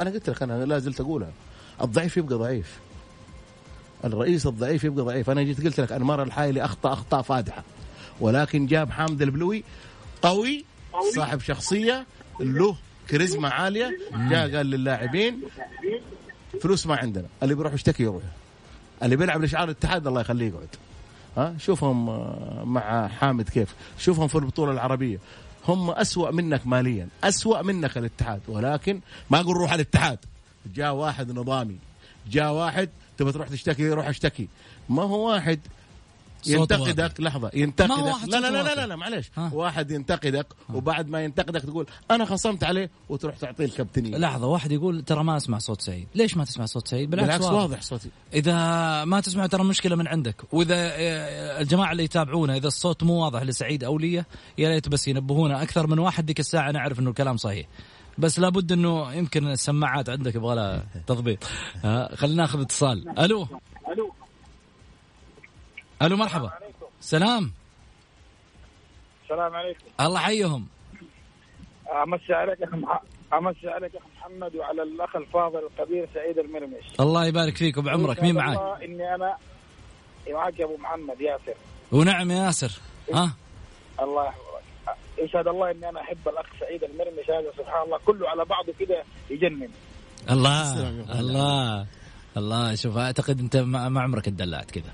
أنا 0.00 0.10
قلت 0.10 0.30
لك 0.30 0.42
أنا 0.42 0.64
لا 0.64 0.78
زلت 0.78 1.00
أقولها. 1.00 1.32
الضعيف 1.82 2.16
يبقى 2.16 2.36
ضعيف. 2.36 2.78
الرئيس 4.04 4.46
الضعيف 4.46 4.84
يبقى 4.84 5.04
ضعيف. 5.04 5.30
أنا 5.30 5.42
جيت 5.42 5.64
قلت 5.64 5.80
لك 5.80 5.92
انمار 5.92 6.22
الحايلي 6.22 6.64
أخطأ 6.64 6.92
اخطاء 6.92 7.22
فادحة. 7.22 7.64
ولكن 8.20 8.66
جاب 8.66 8.90
حامد 8.90 9.22
البلوي 9.22 9.64
قوي 10.22 10.64
صاحب 11.14 11.40
شخصية 11.40 12.06
له 12.40 12.76
كاريزما 13.08 13.48
عالية. 13.48 13.98
جاء 14.12 14.56
قال 14.56 14.66
للاعبين 14.66 15.42
فلوس 16.60 16.86
ما 16.86 16.96
عندنا. 16.96 17.26
اللي 17.42 17.54
بيروح 17.54 17.72
يشتكي 17.72 18.02
يروح. 18.02 18.22
اللي 19.02 19.16
بيلعب 19.16 19.44
لشعار 19.44 19.64
الاتحاد 19.64 20.06
الله 20.06 20.20
يخليه 20.20 20.48
يقعد. 20.48 20.68
ها؟ 21.36 21.54
شوفهم 21.58 22.08
آه، 22.08 22.62
مع 22.64 23.08
حامد 23.08 23.48
كيف. 23.48 23.74
شوفهم 23.98 24.28
في 24.28 24.34
البطولة 24.34 24.72
العربية. 24.72 25.18
هم 25.68 25.90
أسوأ 25.90 26.30
منك 26.30 26.66
ماليا. 26.66 27.08
أسوأ 27.24 27.62
منك 27.62 27.98
الاتحاد. 27.98 28.40
ولكن 28.48 29.00
ما 29.30 29.40
أقول 29.40 29.56
روح 29.56 29.72
الاتحاد. 29.72 30.18
جاء 30.74 30.94
واحد 30.94 31.30
نظامي. 31.30 31.76
جاء 32.30 32.52
واحد 32.52 32.88
تبى 33.18 33.32
تروح 33.32 33.48
تشتكي 33.48 33.88
روح 33.88 34.08
أشتكي. 34.08 34.48
ما 34.88 35.02
هو 35.02 35.28
واحد 35.30 35.60
ينتقدك 36.46 37.20
لحظة 37.20 37.40
ما 37.40 37.50
ينتقدك. 37.54 38.04
واحد 38.04 38.28
لا 38.28 38.36
لا 38.36 38.50
لا 38.50 38.62
لا. 38.62 38.74
لا, 38.74 38.86
لا 38.86 38.96
معلش 38.96 39.30
ها. 39.36 39.50
واحد 39.54 39.90
ينتقدك 39.90 40.46
وبعد 40.74 41.08
ما 41.08 41.24
ينتقدك 41.24 41.60
تقول 41.60 41.86
أنا 42.10 42.24
خصمت 42.24 42.64
عليه 42.64 42.90
وتروح 43.08 43.36
تعطيه 43.36 43.64
الكابتنية. 43.64 44.16
لحظة 44.16 44.46
واحد 44.46 44.72
يقول 44.72 45.02
ترى 45.02 45.24
ما 45.24 45.36
أسمع 45.36 45.58
صوت 45.58 45.80
سعيد. 45.80 46.06
ليش 46.14 46.36
ما 46.36 46.44
تسمع 46.44 46.66
صوت 46.66 46.88
سعيد؟ 46.88 47.10
بالعكس, 47.10 47.26
بالعكس 47.26 47.44
واضح. 47.44 47.62
واضح 47.62 47.82
صوتي. 47.82 48.08
إذا 48.34 48.54
ما 49.04 49.20
تسمع 49.20 49.46
ترى 49.46 49.62
المشكلة 49.62 49.96
من 49.96 50.08
عندك. 50.08 50.36
وإذا 50.52 50.74
آه، 50.76 51.60
الجماعة 51.60 51.92
اللي 51.92 52.04
يتابعونا 52.04 52.56
إذا 52.56 52.66
الصوت 52.66 53.02
مو 53.02 53.24
واضح 53.24 53.42
لسعيد 53.42 53.84
أو 53.84 53.98
لي 53.98 54.24
يا 54.58 54.68
ريت 54.68 54.88
بس 54.88 55.08
ينبهونا 55.08 55.62
أكثر 55.62 55.86
من 55.86 55.98
واحد 55.98 56.26
ديك 56.26 56.40
الساعة 56.40 56.70
نعرف 56.70 57.00
إنه 57.00 57.10
الكلام 57.10 57.36
صحيح. 57.36 57.66
بس 58.18 58.38
لابد 58.38 58.72
إنه 58.72 59.12
يمكن 59.12 59.48
السماعات 59.48 60.08
عندك 60.08 60.34
يبغى 60.34 60.54
لها 60.54 60.84
تضبيط. 61.06 61.38
ها 61.84 62.16
خلينا 62.16 62.42
ناخذ 62.42 62.60
اتصال. 62.60 63.18
ألو؟ 63.18 63.46
ألو 66.02 66.16
مرحبا. 66.16 66.50
سلام. 67.00 67.52
السلام 69.24 69.54
عليكم. 69.54 69.84
الله 70.00 70.18
حيهم 70.18 70.66
أمسي 72.02 72.34
عليك 72.34 72.60
يا 72.60 72.66
أخي 72.66 72.76
أمسي 73.32 73.68
عليك 73.68 73.94
يا 73.94 73.98
أخي 73.98 74.08
محمد 74.20 74.56
وعلى 74.56 74.82
الأخ 74.82 75.16
الفاضل 75.16 75.60
الكبير 75.66 76.08
سعيد 76.14 76.38
المرمش. 76.38 76.84
الله 77.00 77.26
يبارك 77.26 77.56
فيك 77.56 77.76
وبعمرك 77.76 78.22
مين 78.22 78.34
معاي 78.34 78.56
الله 78.56 78.84
إني 78.84 79.14
أنا 79.14 79.36
معك 80.30 80.58
يا 80.58 80.64
أبو 80.64 80.76
محمد 80.76 81.20
ياسر. 81.20 81.54
ونعم 81.92 82.30
يا 82.30 82.44
ياسر. 82.44 82.72
ها؟ 83.14 83.32
الله 84.00 84.24
يحفظك 84.24 84.96
يشهد 85.18 85.48
الله 85.48 85.70
إني 85.70 85.88
أنا 85.88 86.00
أحب 86.00 86.28
الأخ 86.28 86.46
سعيد 86.60 86.84
المرمش 86.84 87.30
هذا. 87.30 87.52
سبحان 87.58 87.82
الله 87.82 87.98
كله 88.06 88.28
على 88.28 88.44
بعضه 88.44 88.72
كده 88.78 89.04
يجنن. 89.30 89.68
الله. 90.30 90.88
الله 91.20 91.86
الله. 92.36 92.74
شوف 92.74 92.96
أعتقد 92.96 93.40
أنت 93.40 93.56
ما 93.56 93.88
ما 93.88 94.00
عمرك 94.02 94.28
اتدلعت 94.28 94.70
كذا 94.70 94.92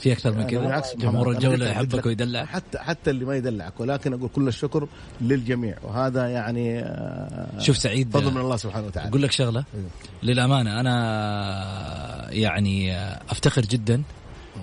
في 0.00 0.12
أكثر 0.12 0.30
من 0.30 0.36
أنا 0.36 0.46
كذا. 0.46 0.60
بالعكس 0.60 0.96
جمهور 0.96 1.30
الجولة 1.30 1.68
يحبك 1.68 2.06
ويدلعك 2.06 2.48
حتى 2.48 2.78
حتى 2.78 3.10
اللي 3.10 3.24
ما 3.24 3.36
يدلعك 3.36 3.80
ولكن 3.80 4.12
أقول 4.12 4.28
كل 4.28 4.48
الشكر 4.48 4.88
للجميع. 5.20 5.78
وهذا 5.82 6.28
يعني 6.28 6.80
آه، 6.80 7.58
شوف 7.58 7.76
سعيد 7.76 8.10
فضل 8.10 8.30
من 8.30 8.40
الله 8.40 8.56
سبحانه 8.56 8.86
وتعالى. 8.86 9.08
أقول 9.08 9.22
لك 9.22 9.32
شغلة. 9.32 9.64
أيوه. 9.74 9.86
للأمانة 10.22 10.80
أنا 10.80 12.26
يعني 12.30 12.96
أفتخر 13.30 13.62
جدا 13.62 14.02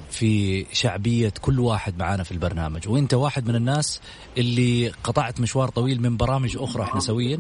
في 0.10 0.66
شعبية 0.74 1.34
كل 1.42 1.60
واحد 1.60 1.98
معانا 1.98 2.24
في 2.24 2.32
البرنامج. 2.32 2.88
وأنت 2.88 3.14
واحد 3.14 3.48
من 3.48 3.56
الناس 3.56 4.02
اللي 4.38 4.90
قطعت 5.04 5.40
مشوار 5.40 5.70
طويل 5.70 6.02
من 6.02 6.18
برامج 6.18 6.58
أخرى 6.58 6.84
إحنا 6.84 7.00
سويا 7.00 7.40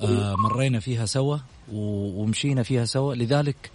آه، 0.00 0.34
مرينا 0.36 0.80
فيها 0.80 1.06
سوا 1.06 1.36
ومشينا 1.72 2.62
فيها 2.62 2.84
سوا. 2.84 3.14
لذلك 3.14 3.70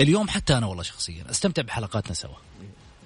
اليوم 0.00 0.28
حتى 0.28 0.58
أنا 0.58 0.66
والله 0.66 0.82
شخصيا 0.82 1.30
أستمتع 1.30 1.62
بحلقاتنا 1.62 2.14
سوا. 2.14 2.34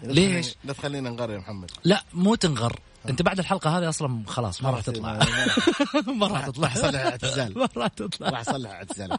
ليش؟ 0.02 0.54
لا 0.64 0.72
تخلينا 0.72 1.10
نغر 1.10 1.30
يا 1.30 1.38
محمد. 1.38 1.70
لا 1.84 2.04
مو 2.12 2.34
تنغر. 2.34 2.80
أنت 3.08 3.22
بعد 3.22 3.38
الحلقة 3.38 3.78
هذه 3.78 3.88
أصلا 3.88 4.22
خلاص 4.26 4.62
ما 4.62 4.70
راح 4.70 4.80
تطلع. 4.80 5.12
ما 6.20 6.26
راح 6.26 6.46
تطلع. 6.46 6.68
راح 6.68 6.94
اعتزال. 6.94 7.58
ما 7.58 7.68
راح 7.76 7.88
تطلع. 7.88 8.28
راح 8.28 8.40
اصلح 8.40 8.70
اعتزال 8.70 9.18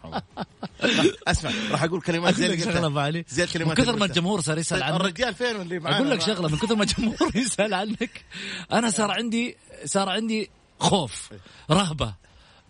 أسمع 1.28 1.52
راح 1.72 1.84
أقول 1.84 2.02
كلمات 2.02 2.36
زي 2.36 2.46
اللي. 2.46 2.58
شغلة 2.64 2.86
أبو 2.86 3.00
علي 3.00 3.26
زي 3.30 3.44
من 3.44 3.48
الكلمات 3.48 3.78
كثر 3.78 3.90
اللي 3.90 4.00
ما. 4.00 4.06
الجمهور 4.06 4.42
صار 4.42 4.58
يسأل 4.58 4.80
طيب 4.80 4.88
عنك. 4.90 5.02
الرجال 5.02 5.34
فين 5.34 5.56
اللي 5.62 5.80
معانا؟ 5.80 5.98
أقول 5.98 6.10
لك 6.10 6.22
شغلة 6.22 6.48
من 6.50 6.58
كثر 6.58 6.76
ما 6.76 6.84
الجمهور 6.84 7.32
يسأل 7.36 7.74
عنك 7.74 8.26
أنا 8.72 8.90
صار 8.90 9.12
عندي 9.12 9.58
صار 9.86 10.10
عندي 10.10 10.50
خوف 10.80 11.30
رهبة. 11.72 12.14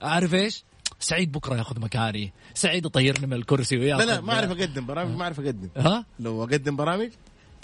عارف 0.01 0.33
إيش؟ 0.33 0.63
سعيد 0.99 1.31
بكرة 1.31 1.55
ياخذ 1.55 1.79
مكاني، 1.79 2.33
سعيد 2.53 2.85
يطيرني 2.85 3.27
من 3.27 3.33
الكرسي 3.33 3.77
وياخذ 3.77 4.05
لا 4.05 4.11
لا 4.11 4.21
ما 4.21 4.33
أعرف 4.33 4.51
أقدم 4.51 4.85
برامج 4.85 5.15
ما 5.15 5.23
أعرف 5.23 5.39
أقدم. 5.39 5.69
ها؟ 5.77 6.05
لو 6.19 6.43
أقدم 6.43 6.75
برامج؟ 6.75 7.09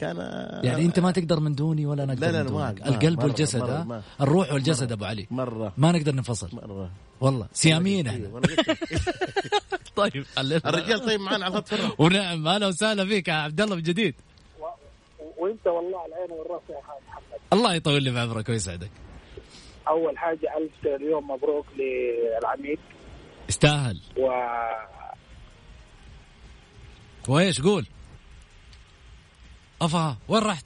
كان 0.04 0.18
يعني 0.64 0.86
انت 0.86 1.00
ما 1.00 1.12
تقدر 1.12 1.40
من 1.40 1.56
دوني 1.56 1.86
ولا 1.86 2.04
أنا 2.04 2.14
أقدر 2.14 2.28
لا، 2.28 2.32
لا، 2.32 2.44
من 2.44 2.50
لا، 2.50 2.54
ما- 2.54 2.70
القلب 2.70 3.20
مرة- 3.20 3.24
والجسد 3.24 3.60
مرة- 3.62 3.70
ها؟ 3.70 3.84
ما- 3.84 4.02
الروح 4.22 4.54
والجسد 4.54 4.92
أبو 4.92 5.06
علي. 5.06 5.28
مرة. 5.32 5.74
ما 5.78 5.92
نقدر 5.92 6.12
ننفصل. 6.16 6.50
مرة. 6.54 6.92
والله 7.22 7.48
سيامين 7.54 8.08
إحنا. 8.08 8.28
قلت 8.28 8.52
لك. 8.70 8.78
طيب 9.96 10.26
الرجال 10.38 11.06
طيب 11.06 11.20
معنا 11.20 11.46
على 11.46 11.58
الخط. 11.58 12.00
ونعم. 12.00 12.48
أهلا 12.48 12.68
وسهلا 12.68 13.06
فيك 13.06 13.28
يا 13.28 13.34
عبد 13.34 13.62
الله 13.62 13.76
من 13.76 13.82
جديد. 13.82 14.16
وإنت 15.38 15.68
والله 15.68 16.00
على 16.00 16.08
العين 16.16 16.32
والرأس 16.32 16.62
يا 16.70 16.76
محمد. 16.78 17.40
الله 17.54 17.74
يطول 17.74 18.04
لي 18.04 18.12
بعمرك 18.12 18.50
ويسعدك. 18.50 18.90
أول 19.88 20.18
حاجة 20.18 20.50
ألف 20.58 20.96
اليوم 21.02 21.32
مبروك 21.32 21.66
للعميد. 21.78 22.80
يستاهل. 23.50 24.00
و 24.18 24.28
وايش 27.28 27.62
قول. 27.62 27.86
أفا 29.86 30.18
وين 30.28 30.44
رحت 30.44 30.66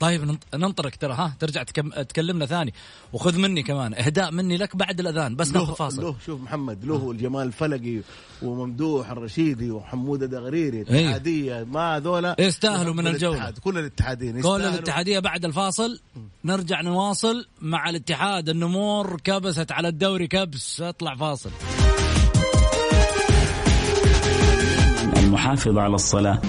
طيب 0.00 0.24
ننط- 0.24 0.54
ننطرك 0.54 0.96
ترى 0.96 1.12
ها 1.12 1.36
ترجع. 1.40 1.62
تكلمنا 2.02 2.46
ثاني 2.46 2.74
وخذ 3.12 3.38
مني 3.38 3.62
كمان 3.62 3.94
اهداء 3.94 4.30
مني 4.30 4.56
لك 4.56 4.76
بعد 4.76 5.00
الأذان 5.00 5.36
بس 5.36 5.48
ناخذ 5.52 5.66
له, 5.68 5.74
فاصل 5.74 6.02
له 6.02 6.16
شوف 6.26 6.40
محمد 6.40 6.84
له 6.84 7.10
الجمال 7.10 7.42
الفلقي 7.46 8.00
وممدوح 8.42 9.10
الرشيدي 9.10 9.70
وحمود 9.70 10.24
دغريري 10.24 10.76
إيه. 10.90 11.06
اتحاديه 11.08 11.64
ما 11.64 11.96
هذولا 11.96 12.36
يستاهلوا 12.38 12.94
من. 12.94 13.06
الاتحاد. 13.06 13.58
كل 13.58 13.78
الاتحادين 13.78 14.40
كل. 14.42 14.48
الاتحادية 14.62 15.18
بعد 15.18 15.44
الفاصل 15.44 16.00
نرجع 16.44 16.80
نواصل 16.80 17.46
مع 17.60 17.88
الاتحاد 17.90 18.48
النمور 18.48 19.20
كبست 19.24 19.72
على 19.72 19.88
الدوري 19.88 20.26
كبس 20.26 20.80
اطلع 20.80 21.14
فاصل 21.16 21.50
المحافظة 25.16 25.80
على 25.80 25.94
الصلاة 25.94 26.42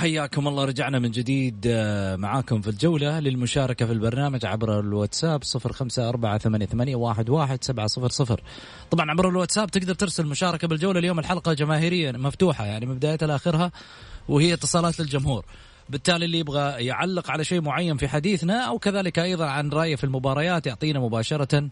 حياكم 0.00 0.48
الله. 0.48 0.64
رجعنا 0.64 0.98
من 0.98 1.10
جديد 1.10 1.64
آه، 1.66 2.16
معاكم 2.16 2.60
في 2.60 2.68
الجولة 2.68 3.20
للمشاركة 3.20 3.86
في 3.86 3.92
البرنامج 3.92 4.46
عبر 4.46 4.80
الواتساب 4.80 5.44
صفر 5.44 5.72
خمسة 5.72 6.08
أربعة 6.08 6.38
ثمانية, 6.38 6.96
واحد 7.30 7.64
سبعة 7.64 7.86
صفر 7.86 8.08
صفر. 8.08 8.42
طبعا 8.90 9.10
عبر 9.10 9.28
الواتساب 9.28 9.70
تقدر 9.70 9.94
ترسل 9.94 10.26
مشاركة 10.26 10.68
بالجولة. 10.68 10.98
اليوم 10.98 11.18
الحلقة 11.18 11.52
جماهيرية 11.52 12.12
مفتوحة 12.12 12.64
يعني 12.66 12.86
من 12.86 12.94
بدايتها 12.94 13.26
لآخرها 13.26 13.72
وهي 14.28 14.54
اتصالات 14.54 15.00
للجمهور. 15.00 15.44
بالتالي 15.90 16.24
اللي 16.24 16.38
يبغى 16.38 16.84
يعلق 16.84 17.30
على 17.30 17.44
شيء 17.44 17.60
معين 17.60 17.96
في 17.96 18.08
حديثنا 18.08 18.60
أو 18.60 18.78
كذلك 18.78 19.18
أيضا 19.18 19.46
عن 19.46 19.68
رأيه 19.68 19.96
في 19.96 20.04
المباريات 20.04 20.66
يعطينا 20.66 21.00
مباشرة 21.00 21.68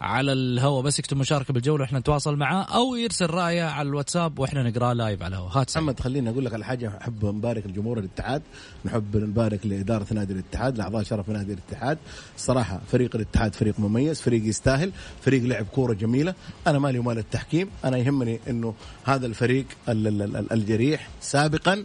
على 0.00 0.32
الهواء. 0.32 0.82
بس 0.82 0.98
يكتب 0.98 1.16
مشاركة 1.16 1.54
بالجولة 1.54 1.82
وإحنا 1.82 1.98
نتواصل 1.98 2.36
معاه 2.36 2.62
أو 2.62 2.94
يرسل 2.94 3.30
رأيه 3.30 3.62
على 3.62 3.88
الواتساب 3.88 4.38
وإحنا 4.38 4.62
نقراه 4.70 4.92
لايف 4.92 5.22
على 5.22 5.34
الهواء. 5.36 5.58
هات. 5.58 5.70
محمد 5.76 6.00
خليني 6.00 6.30
أقول 6.30 6.44
لك 6.44 6.54
على 6.54 6.64
حاجة. 6.64 6.98
أحب 7.02 7.24
نبارك 7.24 7.66
لجمهور 7.66 7.98
الاتحاد. 7.98 8.42
نحب 8.84 9.16
نبارك 9.16 9.66
لإدارة 9.66 10.06
نادي 10.10 10.32
الاتحاد 10.32 10.78
لأعضاء 10.78 11.02
شرف 11.02 11.28
نادي 11.28 11.52
الاتحاد. 11.52 11.98
الصراحه 12.36 12.80
فريق 12.92 13.16
الاتحاد 13.16 13.54
فريق 13.54 13.74
مميز 13.80 14.20
فريق 14.20 14.44
يستاهل 14.44 14.92
فريق 15.20 15.42
لعب 15.42 15.66
كورة 15.66 15.92
جميلة. 15.92 16.34
أنا 16.66 16.78
مالي 16.78 16.98
ومال 16.98 17.18
التحكيم. 17.18 17.68
أنا 17.84 17.96
يهمني 17.96 18.40
إنه 18.48 18.74
هذا 19.04 19.26
الفريق 19.26 19.66
ال- 19.88 20.06
ال- 20.06 20.36
ال- 20.36 20.52
الجريح 20.52 21.08
سابقا 21.20 21.84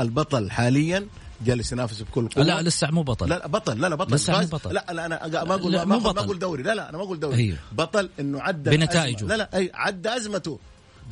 البطل 0.00 0.50
حاليا 0.50 1.06
جالس 1.44 1.72
ينافس 1.72 2.00
بكل 2.02 2.28
قوة 2.28 2.44
لا 2.44 2.62
لسه 2.62 2.90
مو 2.90 3.02
بطل 3.02 3.28
لا 3.28 3.34
لا 3.38 3.46
بطل 3.46 3.80
لا 3.80 3.86
لا 3.86 3.94
بطل 3.94 4.14
لسه 4.14 4.40
مو. 4.40 4.46
بطل. 4.46 4.74
لا 4.74 4.84
لا 4.90 5.06
أنا 5.06 5.44
ما 5.44 5.54
أقول 5.54 5.72
لا، 5.72 5.84
ما. 5.84 5.96
أقول 5.96 6.38
دوري 6.38 6.62
لا 6.62 6.74
لا 6.74 6.88
أنا 6.88 6.98
ما 6.98 7.04
أقول 7.04 7.20
دوري 7.20 7.36
أيوه. 7.36 7.58
بطل 7.72 8.10
إنه 8.20 8.40
عدى 8.40 8.70
بنتائجه. 8.70 9.24
لا 9.24 9.36
لا 9.36 9.56
أي 9.56 9.70
عدى 9.74 10.16
أزمته. 10.16 10.58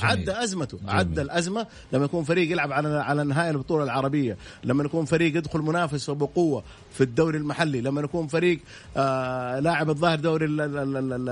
عدى 0.02 0.32
أزمته 0.32 0.78
جميل. 0.78 0.90
عدى 0.90 1.22
الأزمة. 1.22 1.66
لما 1.92 2.04
يكون 2.04 2.24
فريق 2.24 2.52
يلعب 2.52 2.72
على 2.72 2.88
على 2.98 3.24
نهائي 3.24 3.50
البطولة 3.50 3.84
العربية 3.84 4.36
لما 4.64 4.84
يكون 4.84 5.04
فريق 5.04 5.36
يدخل 5.36 5.60
منافس 5.60 6.08
وبقوه 6.08 6.62
في 6.92 7.00
الدوري 7.00 7.38
المحلي 7.38 7.80
لما 7.80 8.00
يكون 8.00 8.26
فريق 8.26 8.60
آه 8.96 9.60
لاعب 9.60 9.90
الظاهر 9.90 10.20
دوري 10.20 10.46
ال 10.46 10.60
ال 10.60 10.76
ال 10.78 10.96
ال 10.96 11.12
ال 11.12 11.28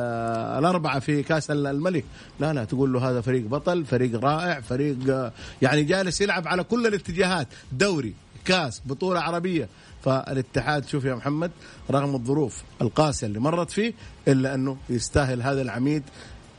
الأربعة 0.59 0.99
في 0.99 1.23
كأس 1.23 1.51
الملك 1.51 2.05
لا 2.41 2.53
لا 2.53 2.65
تقول 2.65 2.93
له 2.93 3.11
هذا 3.11 3.21
فريق 3.21 3.47
بطل 3.47 3.85
فريق 3.85 4.21
رائع 4.25 4.61
فريق 4.61 4.97
آه 5.09 5.33
يعني 5.63 5.83
جالس 5.83 6.21
يلعب 6.21 6.49
على 6.49 6.65
كل 6.65 6.87
الاتجاهات 6.87 7.49
دوري 7.73 8.15
كأس 8.45 8.83
بطولة 8.87 9.21
عربية. 9.21 9.69
فالاتحاد 10.05 10.87
شوف 10.87 11.05
يا 11.05 11.15
محمد 11.15 11.51
رغم 11.91 12.15
الظروف 12.15 12.63
القاسية 12.83 13.27
اللي 13.27 13.39
مرت 13.41 13.71
فيه 13.71 13.95
إلا 14.29 14.55
أنه 14.55 14.77
يستاهل 14.91 15.43
هذا 15.43 15.63
العميد 15.63 16.03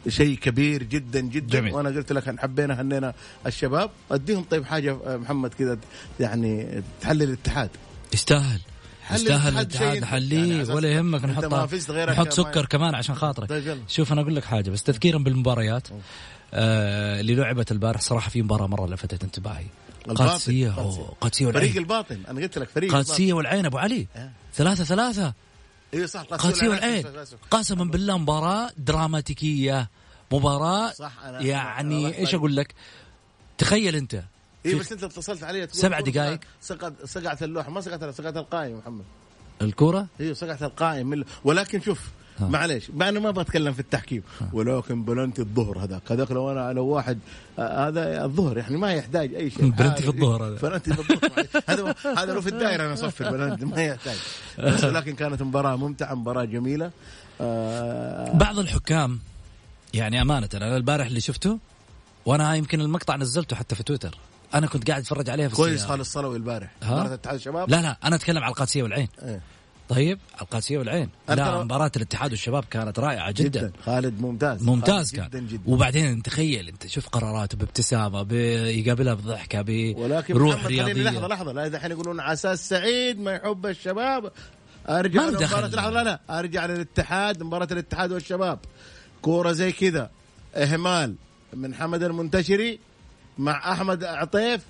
شيء 0.07 0.37
كبير 0.37 0.83
جدا 0.83 1.19
جدا. 1.19 1.59
جميل. 1.59 1.73
وأنا 1.73 1.89
قلت 1.89 2.11
لك 2.11 2.39
حبينا 2.39 2.81
هنينا 2.81 3.13
الشباب. 3.47 3.89
أديهم 4.11 4.43
طيب 4.43 4.65
حاجة 4.65 5.17
محمد 5.17 5.53
كذا 5.53 5.77
يعني 6.19 6.83
تحلل 7.01 7.23
الاتحاد. 7.23 7.69
يستاهل. 8.13 8.59
يستاهل 9.11 9.53
الاتحاد 9.53 9.93
يعني 9.93 10.05
حليه 10.05 10.61
أساس 10.61 10.75
ولا 10.75 10.91
يهمك 10.91 11.25
نحط 11.25 11.53
نحط 12.09 12.29
سكر 12.29 12.65
كمان 12.65 12.95
عشان 12.95 13.15
خاطرك. 13.15 13.77
شوف 13.87 14.11
أنا 14.11 14.21
أقول 14.21 14.35
لك 14.35 14.43
حاجة 14.43 14.69
بس 14.69 14.83
تذكيرا 14.83 15.17
بالمباريات 15.17 15.87
آه 16.53 17.19
اللي 17.19 17.35
لعبت 17.35 17.71
البارح 17.71 18.01
صراحة 18.01 18.29
في 18.29 18.41
مباراة 18.41 18.67
مرة 18.67 18.87
لفتت 18.87 19.23
انتباهي. 19.23 19.65
قادسية 20.15 20.69
قادسية. 21.21 21.45
فريق 21.45 21.55
والعين. 21.55 21.77
الباطن 21.77 22.19
أنا 22.29 22.41
قلت 22.41 22.57
لك 22.57 22.69
فريق 22.69 22.91
قادسية 22.91 23.33
والعين 23.33 23.65
أبو 23.65 23.77
علي. 23.77 24.07
آه. 24.15 24.31
ثلاثة 24.53 24.83
ثلاثة. 24.83 25.33
اي 25.93 26.07
صح 26.07 26.21
قادسيه 26.21 26.69
والعين 26.69 27.05
قسما 27.51 27.83
بالله 27.85 28.17
مباراة 28.17 28.71
دراماتيكية 28.77 29.89
مباراة 30.31 30.91
صح، 30.93 31.11
أنا- 31.23 31.25
يعني 31.41 32.13
أنا- 32.13 32.15
إيش 32.15 32.35
أقول 32.35 32.55
لك؟ 32.55 32.73
تخيل 33.57 33.95
أنت. 33.95 34.23
اي 34.65 34.75
بس 34.75 34.91
أنت 34.91 35.03
اتصلت 35.03 35.43
علي 35.43 35.67
تقول 35.67 35.81
سبع 35.81 35.99
دقايق. 35.99 36.39
سقط 36.61 36.93
سقعت 37.05 37.43
اللوحه 37.43 37.69
ما 37.71 37.81
سقعت 37.81 38.15
سقعت 38.15 38.37
القائم 38.37 38.77
محمد. 38.77 39.03
الكرة 39.61 40.07
أيوه 40.19 40.33
سقعت 40.33 40.63
القائم. 40.63 41.23
ولكن 41.43 41.81
شوف. 41.81 41.99
معليش 42.39 42.89
مع 42.89 43.09
إنه 43.09 43.19
ما 43.19 43.31
بتكلم 43.31 43.73
في 43.73 43.79
التحكيم. 43.79 44.23
ولكن 44.53 45.03
بلنتي 45.03 45.41
الظهر 45.41 45.79
هذاك 45.79 46.11
هذاك 46.11 46.31
لو 46.31 46.51
أنا 46.51 46.73
لو 46.73 46.85
واحد 46.85 47.19
آه، 47.59 47.87
هذا 47.87 48.25
الظهر 48.25 48.57
يعني 48.57 48.77
ما 48.77 48.93
يحتاج 48.93 49.35
أي 49.35 49.49
شيء. 49.49 49.69
بلنتي 49.69 50.01
في 50.03 50.09
الظهر 50.09 50.47
هذا. 50.47 50.55
بلنتي 50.61 50.93
في 50.93 50.99
الظهر. 50.99 51.47
هذا 51.69 51.95
هذا 52.17 52.33
لو 52.33 52.41
في 52.41 52.49
الدائرة 52.49 52.85
أنا 52.85 52.93
اصفر 52.93 53.31
بلنتي 53.31 53.65
ما 53.65 53.83
يحتاج. 53.83 54.17
بس 54.59 54.83
ولكن 54.83 55.15
كانت 55.15 55.41
مباراة 55.41 55.75
ممتعة 55.75 56.13
مباراة 56.13 56.45
جميلة. 56.45 56.91
آه 57.41 58.33
بعض 58.33 58.59
الحكام 58.59 59.19
يعني 59.93 60.21
أمانة 60.21 60.49
أنا 60.53 60.77
البارح 60.77 61.07
اللي 61.07 61.21
شفته 61.21 61.59
وأنا 62.25 62.55
يمكن 62.55 62.81
المقطع 62.81 63.15
نزلته 63.15 63.55
حتى 63.55 63.75
في 63.75 63.83
تويتر. 63.83 64.17
أنا 64.53 64.67
كنت 64.67 64.89
قاعد 64.89 65.01
أتفرج 65.01 65.29
عليها 65.29 65.47
في 65.47 65.55
كويس. 65.55 65.85
خالد 65.85 65.99
الصلوي 65.99 66.37
البارح؟ 66.37 66.71
مباراه 66.83 67.13
اتحاد 67.13 67.35
الشباب 67.35 67.69
لا 67.69 67.81
لا 67.81 67.97
أنا 68.03 68.15
أتكلم 68.15 68.43
على 68.43 68.51
القادسية 68.51 68.83
والعين. 68.83 69.07
إيه. 69.23 69.41
طيب 69.89 70.19
القادسيه 70.41 70.77
والعين. 70.77 71.09
لا 71.29 71.63
مباراة 71.63 71.91
الاتحاد 71.95 72.31
والشباب 72.31 72.63
كانت 72.71 72.99
رائعة 72.99 73.31
جدا, 73.31 73.59
جدا. 73.59 73.71
خالد 73.85 74.21
ممتاز. 74.21 74.63
ممتاز 74.63 75.15
خالد 75.15 75.31
كان. 75.31 75.47
جدا. 75.47 75.57
جدا 75.57 75.73
وبعدين 75.73 76.23
تخيل 76.23 76.67
انت 76.67 76.87
شوف 76.87 77.09
قراراته 77.09 77.57
بابتسامة 77.57 78.23
بيقابلها 78.23 79.13
بضحكة 79.13 79.61
بروح 80.29 80.65
رياضية. 80.65 81.03
لحظة 81.03 81.27
لحظة 81.27 81.51
لا 81.51 81.67
دحين 81.67 81.91
يقولون 81.91 82.19
على 82.19 82.33
أساس 82.33 82.69
سعيد 82.69 83.19
ما 83.19 83.31
يحب 83.31 83.65
الشباب. 83.65 84.31
أرجع 84.89 85.29
دخل. 85.29 85.75
لحظة 85.75 85.89
لا 85.89 86.03
لا 86.03 86.19
أرجع 86.39 86.65
للاتحاد 86.65 87.43
مباراة 87.43 87.67
الاتحاد 87.71 88.11
والشباب. 88.11 88.59
كورة 89.21 89.51
زي 89.51 89.71
كذا 89.71 90.09
إهمال 90.55 91.15
من 91.53 91.75
حمد 91.75 92.03
المنتشري 92.03 92.79
مع 93.37 93.73
أحمد 93.73 94.03
عطيف. 94.03 94.61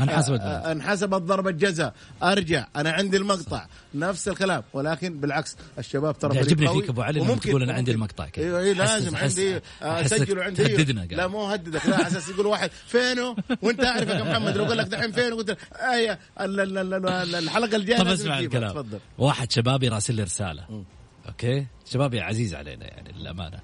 انحسبت 0.00 0.40
آه، 0.40 0.44
آه، 0.44 0.72
انحسبت 0.72 1.22
ضربة 1.22 1.50
جزاء 1.50 1.94
أرجع 2.22 2.66
أنا 2.76 2.90
عندي 2.90 3.16
المقطع. 3.16 3.66
نفس 3.94 4.28
الكلام 4.28 4.62
ولكن 4.72 5.20
بالعكس 5.20 5.56
الشباب 5.78 6.18
ترى 6.18 6.36
يعجبني 6.36 6.68
فيك 6.68 6.88
أبو 6.88 7.02
علي 7.02 7.20
وممكن- 7.20 7.50
تقول 7.50 7.62
أنا 7.62 7.72
عندي. 7.72 7.90
المقطع 7.92 8.26
كذا. 8.28 8.44
أيوه 8.44 8.60
أيوه 8.60 8.74
أحس- 8.74 8.78
لازم 8.78 9.16
عندي 9.16 9.56
آه، 9.56 9.60
أحسك 10.00 10.16
سجلوا 10.16 10.44
عندي. 10.44 10.64
تهددنا. 10.64 11.00
لا 11.10 11.26
مو 11.26 11.44
أهددك 11.46 11.86
لا 11.86 12.06
أساس 12.06 12.28
يقول 12.28 12.46
واحد 12.46 12.70
فينه 12.86 13.36
وأنت 13.62 13.84
اعرفك 13.84 14.08
يا 14.14 14.22
محمد 14.22 14.56
لو 14.56 14.64
قال 14.64 14.76
لك 14.78 14.86
دحين 14.86 15.12
فين 15.12 15.34
قلت 15.34 15.58
اي 15.74 16.12
ال- 16.12 16.18
ال- 16.40 16.78
ال- 16.78 17.06
ال- 17.06 17.34
الحلقة 17.34 17.76
الجاية 17.76 17.98
طب 17.98 18.06
اسمع. 18.06 18.38
الكلام. 18.38 18.70
تفضل. 18.70 18.98
واحد 19.18 19.52
شبابي 19.52 19.88
راسل 19.88 20.14
لي 20.14 20.22
رسالة. 20.22 20.84
أوكي؟ 21.28 21.66
شبابي 21.92 22.20
عزيز 22.20 22.54
علينا 22.54 22.86
يعني 22.86 23.12
للأمانة. 23.12 23.58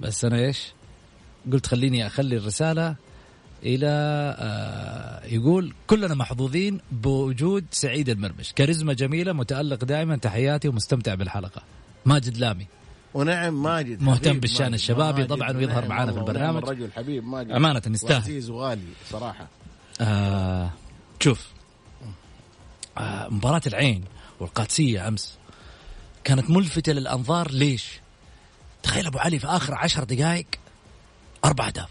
بس 0.00 0.24
أنا 0.24 0.38
إيش؟ 0.38 0.62
قلت 1.52 1.66
خليني 1.66 2.06
أخلي 2.06 2.36
الرسالة 2.36 2.96
إلى 3.62 3.88
آه 4.38 5.26
يقول 5.26 5.74
كلنا 5.86 6.14
محظوظين 6.14 6.80
بوجود 6.92 7.64
سعيد 7.70 8.08
المرمش 8.08 8.52
كاريزما 8.52 8.92
جميلة 8.92 9.32
متألق 9.32 9.84
دائما 9.84 10.16
تحياتي 10.16 10.68
ومستمتع 10.68 11.14
بالحلقة 11.14 11.62
ماجد 12.06 12.36
لامي 12.36 12.66
ونعم 13.14 13.62
ماجد 13.62 14.02
مهتم 14.02 14.30
ماجد. 14.30 14.74
الشبابي 14.74 15.20
ماجد 15.20 15.28
طبعاً 15.28 15.56
ويظهر 15.56 15.78
ونعم 15.78 15.88
معانا 15.88 16.12
في 16.12 16.18
البرنامج. 16.18 16.62
الرجل 16.62 16.92
حبيب 16.92 17.24
ماجد 17.24 17.50
أمانة 17.50 17.82
يستاهل. 17.86 18.12
وعزيز 18.14 18.50
وغالي 18.50 18.82
صراحة 19.10 19.48
آه 20.00 20.70
شوف 21.20 21.48
آه 22.98 23.28
مباراة 23.28 23.62
العين 23.66 24.04
والقادسية 24.40 25.08
أمس 25.08 25.38
كانت 26.24 26.50
ملفتة 26.50 26.92
للأنظار 26.92 27.50
ليش؟ 27.50 28.00
تخيل 28.82 29.06
أبو 29.06 29.18
علي 29.18 29.38
في 29.38 29.46
آخر 29.46 29.74
عشر 29.74 30.04
دقائق 30.04 30.46
أربع 31.44 31.66
أهداف 31.66 31.88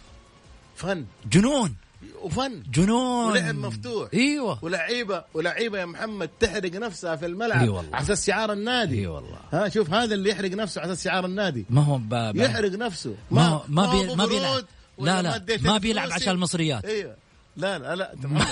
فن. 0.79 1.05
جنون. 1.31 1.75
وفن. 2.21 2.63
جنون. 2.71 3.31
ولعب 3.31 3.55
مفتوح. 3.55 4.09
إيوه. 4.13 4.59
ولعيبة 4.61 5.23
ولعيبة 5.33 5.79
يا 5.79 5.85
محمد 5.85 6.29
تحرق 6.39 6.71
نفسها 6.75 7.15
في 7.15 7.25
الملعب 7.25 7.61
إي 7.61 7.69
والله. 7.69 7.95
على 7.95 8.03
أساس 8.03 8.27
شعار 8.27 8.53
النادي. 8.53 8.99
إي 8.99 9.07
والله. 9.07 9.37
ها 9.53 9.69
شوف 9.69 9.89
هذا 9.93 10.13
اللي 10.15 10.29
يحرق 10.29 10.51
نفسه 10.51 10.81
على 10.81 10.91
أساس 10.93 11.03
شعار 11.05 11.25
النادي. 11.25 11.65
ما 11.69 11.81
هو 11.83 11.97
ب... 11.97 12.09
ب... 12.09 12.35
يحرق 12.35 12.71
نفسه. 12.71 13.15
ما 13.31 13.47
هو- 13.47 13.61
ما 13.67 13.85
هو 13.85 14.01
بي- 14.07 14.15
ما 14.15 14.25
بيلعب. 14.25 14.63
لا 14.99 15.21
لا. 15.21 15.43
ما. 15.63 15.77
بيلعب 15.77 16.11
عشان 16.11 16.33
المصريات. 16.33 16.85
إيوه. 16.85 17.15
لا 17.57 17.79
لا 17.79 17.95
لا 17.95 18.11
محمد. 18.23 18.47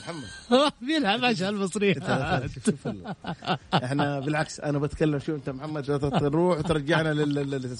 محمد. 0.00 0.24
ما 0.50 0.72
بيلعب 0.80 1.24
عشان 1.24 1.48
المصريات. 1.48 2.02
إحنا 3.84 4.20
بالعكس 4.20 4.60
أنا 4.60 4.78
بتكلم 4.78 5.18
شو 5.18 5.34
أنت 5.34 5.50
محمد 5.50 5.84
تروح 6.20 6.58
وترجعنا 6.58 7.14
لل 7.14 7.74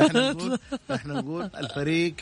إحنا 0.00 0.30
نقول 0.32 0.58
إحنا 0.94 1.14
نقول 1.14 1.50
الفريق 1.56 2.14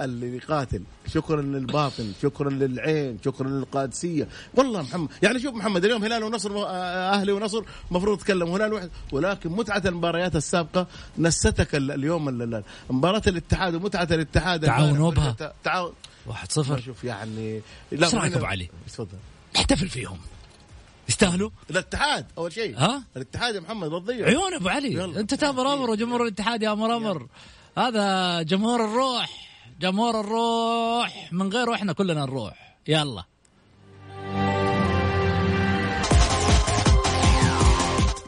اللي 0.00 0.36
يقاتل. 0.36 0.82
شكرا 1.14 1.42
للباطن 1.42 2.12
شكرا 2.22 2.50
للعين 2.50 3.18
شكرا 3.24 3.48
للقادسية. 3.48 4.28
والله 4.54 4.82
محمد 4.82 5.08
يعني 5.22 5.40
شوف 5.40 5.54
محمد 5.54 5.84
اليوم 5.84 6.04
هلال 6.04 6.24
ونصر 6.24 6.56
آه، 6.66 7.10
أهلي 7.14 7.32
ونصر 7.32 7.62
المفروض 7.90 8.18
تتكلم 8.18 8.48
هلال 8.48 8.72
واحد 8.72 8.90
ولكن 9.12 9.50
متعة 9.50 9.82
المباريات 9.86 10.36
السابقة 10.36 10.86
نستك 11.18 11.74
ال- 11.74 11.90
اليوم 11.90 12.28
ال- 12.28 12.42
ال- 12.54 12.64
مباراة 12.90 13.22
الاتحاد 13.26 13.74
ومتعة 13.74 14.08
الاتحاد. 14.10 14.66
تعاونوا 14.66 15.10
بها. 15.10 15.30
الت- 15.30 15.52
تعاون. 15.64 15.92
واحد 16.26 16.52
صفر. 16.52 16.80
شوف 16.80 17.04
يعني 17.04 17.60
إيش 17.92 18.14
رأيك 18.14 18.14
هنا- 18.32 18.36
أبو 18.36 18.44
علي؟ 18.46 18.68
تفضل. 18.88 19.08
نحتفل 19.56 19.88
فيهم. 19.88 20.18
يستاهلوا؟ 21.08 21.50
الاتحاد 21.70 22.26
أول 22.38 22.52
شيء. 22.52 22.78
ها؟ 22.78 23.02
الاتحاد 23.16 23.54
يا 23.54 23.60
محمد 23.60 23.88
لا 23.92 23.98
تضيع 23.98 24.26
عيون 24.26 24.54
أبو 24.54 24.68
علي. 24.68 24.92
يلا. 24.92 25.20
أنت 25.20 25.34
تامر 25.34 25.74
أمر 25.74 25.90
وجمهور 25.90 26.22
الاتحاد 26.22 26.62
يا 26.62 26.72
أمر 26.72 26.96
أمر. 26.96 27.26
هذا 27.78 28.42
جمهور 28.42 28.84
الروح. 28.84 29.45
جمهور 29.80 30.20
الروح 30.20 31.32
من 31.32 31.52
غيره 31.52 31.74
إحنا 31.74 31.92
كلنا 31.92 32.24
نروح. 32.24 32.76
يلا. 32.88 33.24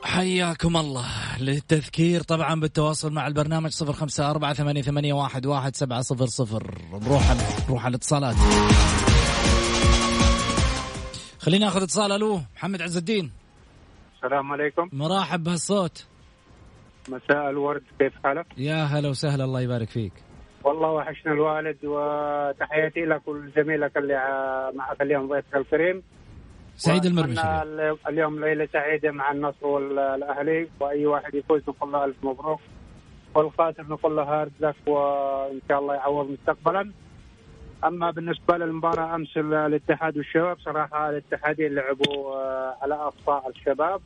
حياكم 0.03 0.77
الله. 0.77 1.07
للتذكير 1.41 2.23
طبعا 2.23 2.61
بالتواصل 2.61 3.13
مع 3.13 3.27
البرنامج 3.27 3.71
صفر 3.71 3.93
خمسة 3.93 4.31
أربعة 4.31 4.55
ثمانية, 4.55 4.83
ثمانية 4.83 5.13
واحد, 5.13 5.47
واحد 5.47 5.77
سبعة 5.77 6.01
صفر 6.01 6.27
صفر. 6.27 6.79
نروح 6.93 7.23
نروح 7.69 7.85
على 7.85 7.91
الاتصالات. 7.91 8.37
خلينا 11.39 11.65
ناخذ 11.65 11.83
اتصال. 11.83 12.13
ألو 12.13 12.41
محمد 12.57 12.83
عز 12.83 12.97
الدين. 12.97 13.33
السلام 14.17 14.53
عليكم. 14.53 14.89
مرحب 14.93 15.45
بهالصوت. 15.45 16.07
مساء 17.09 17.51
الورد 17.51 17.83
كيف 17.99 18.13
حالك؟ 18.25 18.47
يا 18.57 18.85
هلا 18.85 19.09
وسهلا 19.09 19.45
الله 19.45 19.61
يبارك 19.61 19.89
فيك. 19.91 20.13
والله 20.65 20.91
وحشنا 20.91 21.33
الوالد 21.33 21.77
وتحياتي 21.85 23.05
لك 23.05 23.29
ولزميلك 23.29 23.97
اللي 23.97 24.15
معك 24.75 25.03
اليوم 25.03 25.29
ضيفك 25.29 25.57
الكريم. 25.57 26.03
سعيد 26.77 27.07
وأتمنى 27.07 27.21
المرمشي 27.21 27.63
ال- 27.63 27.97
اليوم 28.09 28.45
ليلة 28.45 28.69
سعيدة 28.73 29.11
مع 29.11 29.33
النصر 29.33 29.67
والأهلي 29.67 30.69
وأي 30.81 31.07
واحد 31.07 31.35
يفوز 31.35 31.63
نقول 31.69 31.93
له 31.93 32.05
ألف 32.05 32.17
مبروك. 32.23 32.61
والخاسر 33.35 33.83
نقول 33.89 34.17
له 34.17 34.23
هارد 34.23 34.53
لك 34.61 34.75
وإن 34.87 35.61
شاء 35.69 35.79
الله 35.79 35.95
يعوض 35.95 36.31
مستقبلا. 36.31 36.93
أما 37.85 38.11
بالنسبة 38.11 38.57
للمباراة 38.57 39.15
أمس 39.15 39.37
ال- 39.37 39.55
الاتحاد 39.55 40.17
والشباب 40.17 40.59
صراحة 40.59 41.11
الاتحادين 41.11 41.75
لعبوا 41.75 42.35
آه، 42.37 42.77
على 42.83 42.95
أقصى 42.95 43.49
الشباب 43.49 44.01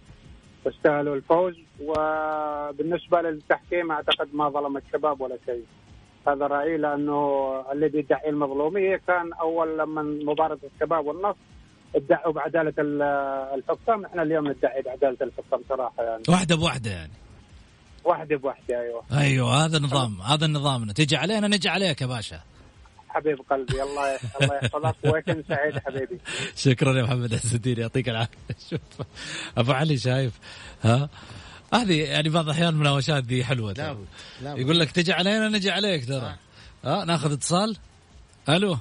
واستاهلوا 0.65 1.17
الفوز. 1.17 1.59
وبالنسبة 1.81 3.21
للتحكيم 3.21 3.93
أعتقد 3.93 4.29
ما 4.35 4.49
ظلم 4.49 4.77
الشباب 4.77 5.21
ولا 5.21 5.39
شيء. 5.47 5.65
هذا 6.29 6.47
رأيي 6.47 6.77
لأنه 6.77 7.53
الذي 7.73 7.99
يدعي 7.99 8.29
المظلومية 8.29 8.97
كان 9.07 9.33
أول 9.41 9.79
لما 9.79 10.03
مباراة 10.03 10.59
الشباب 10.75 11.07
والنصر 11.07 11.37
ادعوا 11.97 12.33
بعدالة 12.33 12.75
ال- 12.79 13.03
الحكام. 13.59 14.05
إحنا 14.05 14.23
اليوم 14.23 14.49
ندعي 14.49 14.83
بعدالة 14.83 15.17
الحكام 15.23 15.61
صراحة 15.69 16.03
يعني. 16.03 16.23
واحدة 16.29 16.57
بواحدة 16.57 16.91
يعني. 16.91 17.13
واحدة 18.05 18.37
بواحدة 18.37 18.81
أيوه. 18.81 19.03
أيوه 19.13 19.65
هذا 19.65 19.77
النظام 19.77 20.21
هذا 20.21 20.47
نظامنا 20.47 20.93
تيجي 20.93 21.17
علينا 21.17 21.49
نجي 21.49 21.69
عليك 21.69 22.01
يا 22.03 22.07
باشا. 22.07 22.41
حبيب 23.09 23.39
قلبي 23.51 23.83
الله 23.83 24.17
الله 24.43 24.55
يحفظك 24.57 24.97
ويكن 25.05 25.43
سعيد 25.49 25.79
حبيبي. 25.79 26.19
شكرا 26.65 26.99
يا 26.99 27.03
محمد 27.03 27.35
عز 27.35 27.55
الدين 27.55 27.79
يعطيك 27.79 28.09
العافية. 28.09 28.39
شوف 28.71 28.81
أبو 29.59 29.73
علي 29.73 29.97
شايف 29.97 30.33
ها؟ 30.83 31.09
هذه 31.75 32.01
يعني 32.03 32.29
بعض 32.29 32.45
الأحيان 32.45 32.69
المناوشات 32.69 33.25
دي 33.25 33.45
حلوة. 33.45 33.73
لابد 33.73 34.07
لابد. 34.43 34.59
يقول 34.61 34.79
لك 34.79 34.91
تجي 34.91 35.13
علينا 35.13 35.49
نجي 35.49 35.71
عليك 35.71 36.07
ترى. 36.07 36.35
ها 36.85 37.05
ناخذ 37.05 37.33
اتصال. 37.33 37.77
ألو. 38.49 38.79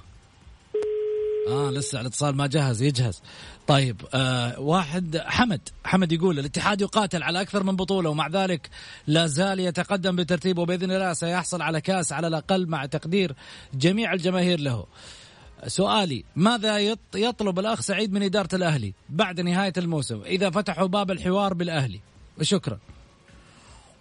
آه 1.50 1.70
لسه 1.70 2.02
الاتصال 2.02 2.36
ما 2.36 2.48
جهز 2.48 2.82
يجهز. 2.82 3.22
طيب 3.68 4.02
آه 4.14 4.60
واحد 4.60 5.18
حمد. 5.18 5.70
حمد 5.84 6.12
يقول 6.12 6.40
الاتحاد 6.40 6.82
يقاتل 6.82 7.24
على 7.24 7.42
أكثر 7.42 7.64
من 7.64 7.76
بطولة 7.76 8.10
ومع 8.10 8.28
ذلك 8.28 8.70
لا 9.08 9.28
زال 9.28 9.60
يتقدم 9.60 10.16
بترتيبه. 10.16 10.66
بإذن 10.66 10.92
الله 10.92 11.14
سيحصل 11.14 11.62
على 11.62 11.82
كاس 11.82 12.14
على 12.14 12.28
الأقل 12.28 12.68
مع 12.68 12.86
تقدير 12.86 13.36
جميع 13.74 14.14
الجماهير 14.14 14.60
له. 14.60 14.86
سؤالي 15.68 16.24
ماذا 16.36 16.94
يط- 16.94 17.16
يطلب 17.16 17.60
الأخ 17.60 17.82
سعيد 17.82 18.14
من 18.14 18.24
إدارة 18.24 18.56
الأهلي 18.56 18.94
بعد 19.10 19.42
نهاية 19.42 19.74
الموسم 19.78 20.22
إذا 20.22 20.50
فتحوا 20.50 20.88
باب 20.88 21.12
الحوار 21.12 21.54
بالأهلي؟ 21.54 22.00
وشكرا. 22.40 22.80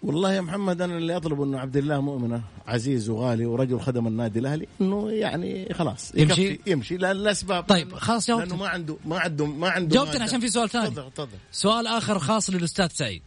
والله 0.03 0.33
يا 0.33 0.41
محمد 0.41 0.81
أنا 0.81 0.97
اللي 0.97 1.17
اطلبه 1.17 1.43
إنه 1.43 1.59
عبد 1.59 1.77
الله 1.77 2.01
مؤمنه 2.01 2.41
عزيز 2.67 3.09
وغالي 3.09 3.45
ورجل 3.45 3.79
خدم 3.79 4.07
النادي 4.07 4.39
الأهلي 4.39 4.67
إنه 4.81 5.11
يعني 5.11 5.73
خلاص 5.73 6.15
يمشي؟ 6.15 6.59
يمشي. 6.67 6.97
لا 6.97 7.11
الاسباب 7.11 7.63
طيب، 7.63 7.93
خلاص 7.93 8.27
جاوبت. 8.27 8.43
لأنه 8.43 8.55
ما 8.55 8.67
عنده 8.67 8.97
ما 9.05 9.19
عنده 9.19 9.45
ما 9.45 9.69
عنده 9.69 9.95
جاوبتني. 9.95 10.23
عشان 10.23 10.39
في 10.39 10.47
سؤال 10.47 10.69
ثاني. 10.69 10.87
تفضل 10.87 11.11
تفضل. 11.11 11.37
سؤال 11.51 11.87
آخر 11.87 12.19
خاص 12.19 12.49
للأستاذ 12.49 12.87
سعيد. 12.87 13.21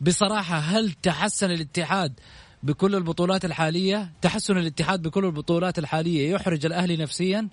بصراحة 0.00 0.58
هل 0.58 0.92
تحسن 0.92 1.50
الاتحاد 1.50 2.20
بكل 2.62 2.94
البطولات 2.94 3.44
الحالية؟ 3.44 4.12
تحسن 4.22 4.58
الاتحاد 4.58 5.02
بكل 5.02 5.24
البطولات 5.24 5.78
الحالية 5.78 6.32
يحرج 6.32 6.66
الأهلي 6.66 6.96
نفسيا؟ 6.96 7.48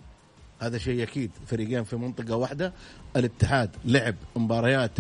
هذا 0.60 0.78
شيء 0.78 1.04
أكيد 1.04 1.32
فريقين 1.48 1.84
في 1.84 1.96
منطقة 1.96 2.36
واحدة. 2.36 2.74
الاتحاد 3.16 3.70
لعب 3.86 4.16
مباريات 4.36 4.92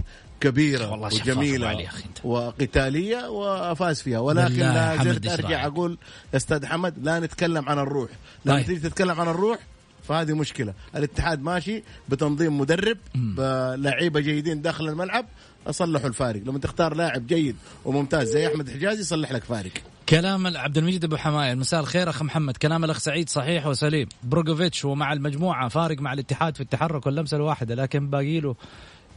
كبيرة 0.41 0.91
والله 0.91 1.07
وجميلة. 1.07 1.87
وقتالية 2.23 3.29
وفاز 3.29 4.01
فيها. 4.01 4.19
ولكن 4.19 4.59
لا 4.59 5.03
زلت 5.03 5.27
أرجع؟ 5.27 5.65
أقول 5.65 5.97
يا 6.33 6.37
أستاذ 6.37 6.65
حمد 6.65 6.93
لا 7.01 7.19
نتكلم 7.19 7.69
عن 7.69 7.79
الروح. 7.79 8.09
لما 8.45 8.55
طيب. 8.55 8.65
تيجي 8.65 8.79
تتكلم 8.79 9.21
عن 9.21 9.27
الروح 9.27 9.59
فهذه 10.07 10.33
مشكلة. 10.33 10.73
الاتحاد 10.95 11.41
ماشي 11.41 11.83
بتنظيم 12.09 12.57
مدرب 12.57 12.97
بلعيبه 13.15 14.19
جيدين 14.19 14.61
داخل 14.61 14.89
الملعب 14.89 15.25
صلحوا 15.69 16.07
الفارق. 16.07 16.41
لما 16.45 16.59
تختار 16.59 16.95
لاعب 16.95 17.27
جيد 17.27 17.55
وممتاز 17.85 18.27
زي 18.27 18.47
أحمد 18.47 18.69
حجازي 18.69 19.01
يصلح 19.01 19.31
لك 19.31 19.43
فارق. 19.43 19.71
كلام 20.09 20.57
عبد 20.57 20.77
المجيد 20.77 21.03
أبو 21.03 21.17
حماية. 21.17 21.53
مساء 21.53 21.79
الخير 21.79 22.09
أخ 22.09 22.21
محمد. 22.21 22.57
كلام 22.57 22.83
الأخ 22.83 22.97
سعيد 22.97 23.29
صحيح 23.29 23.67
وسليم. 23.67 24.07
بروجوفيتش 24.23 24.85
ومع 24.85 25.13
المجموعة 25.13 25.67
فارق 25.67 25.99
مع 25.99 26.13
الاتحاد 26.13 26.55
في 26.55 26.61
التحرك 26.61 27.05
واللمسة 27.05 27.37
الواحدة 27.37 27.75
لكن 27.75 28.09
باقي 28.09 28.39
له 28.39 28.55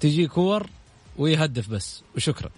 تجي 0.01 0.27
كور 0.27 0.67
ويهدف 1.17 1.69
بس 1.69 2.03
وشكرا. 2.17 2.51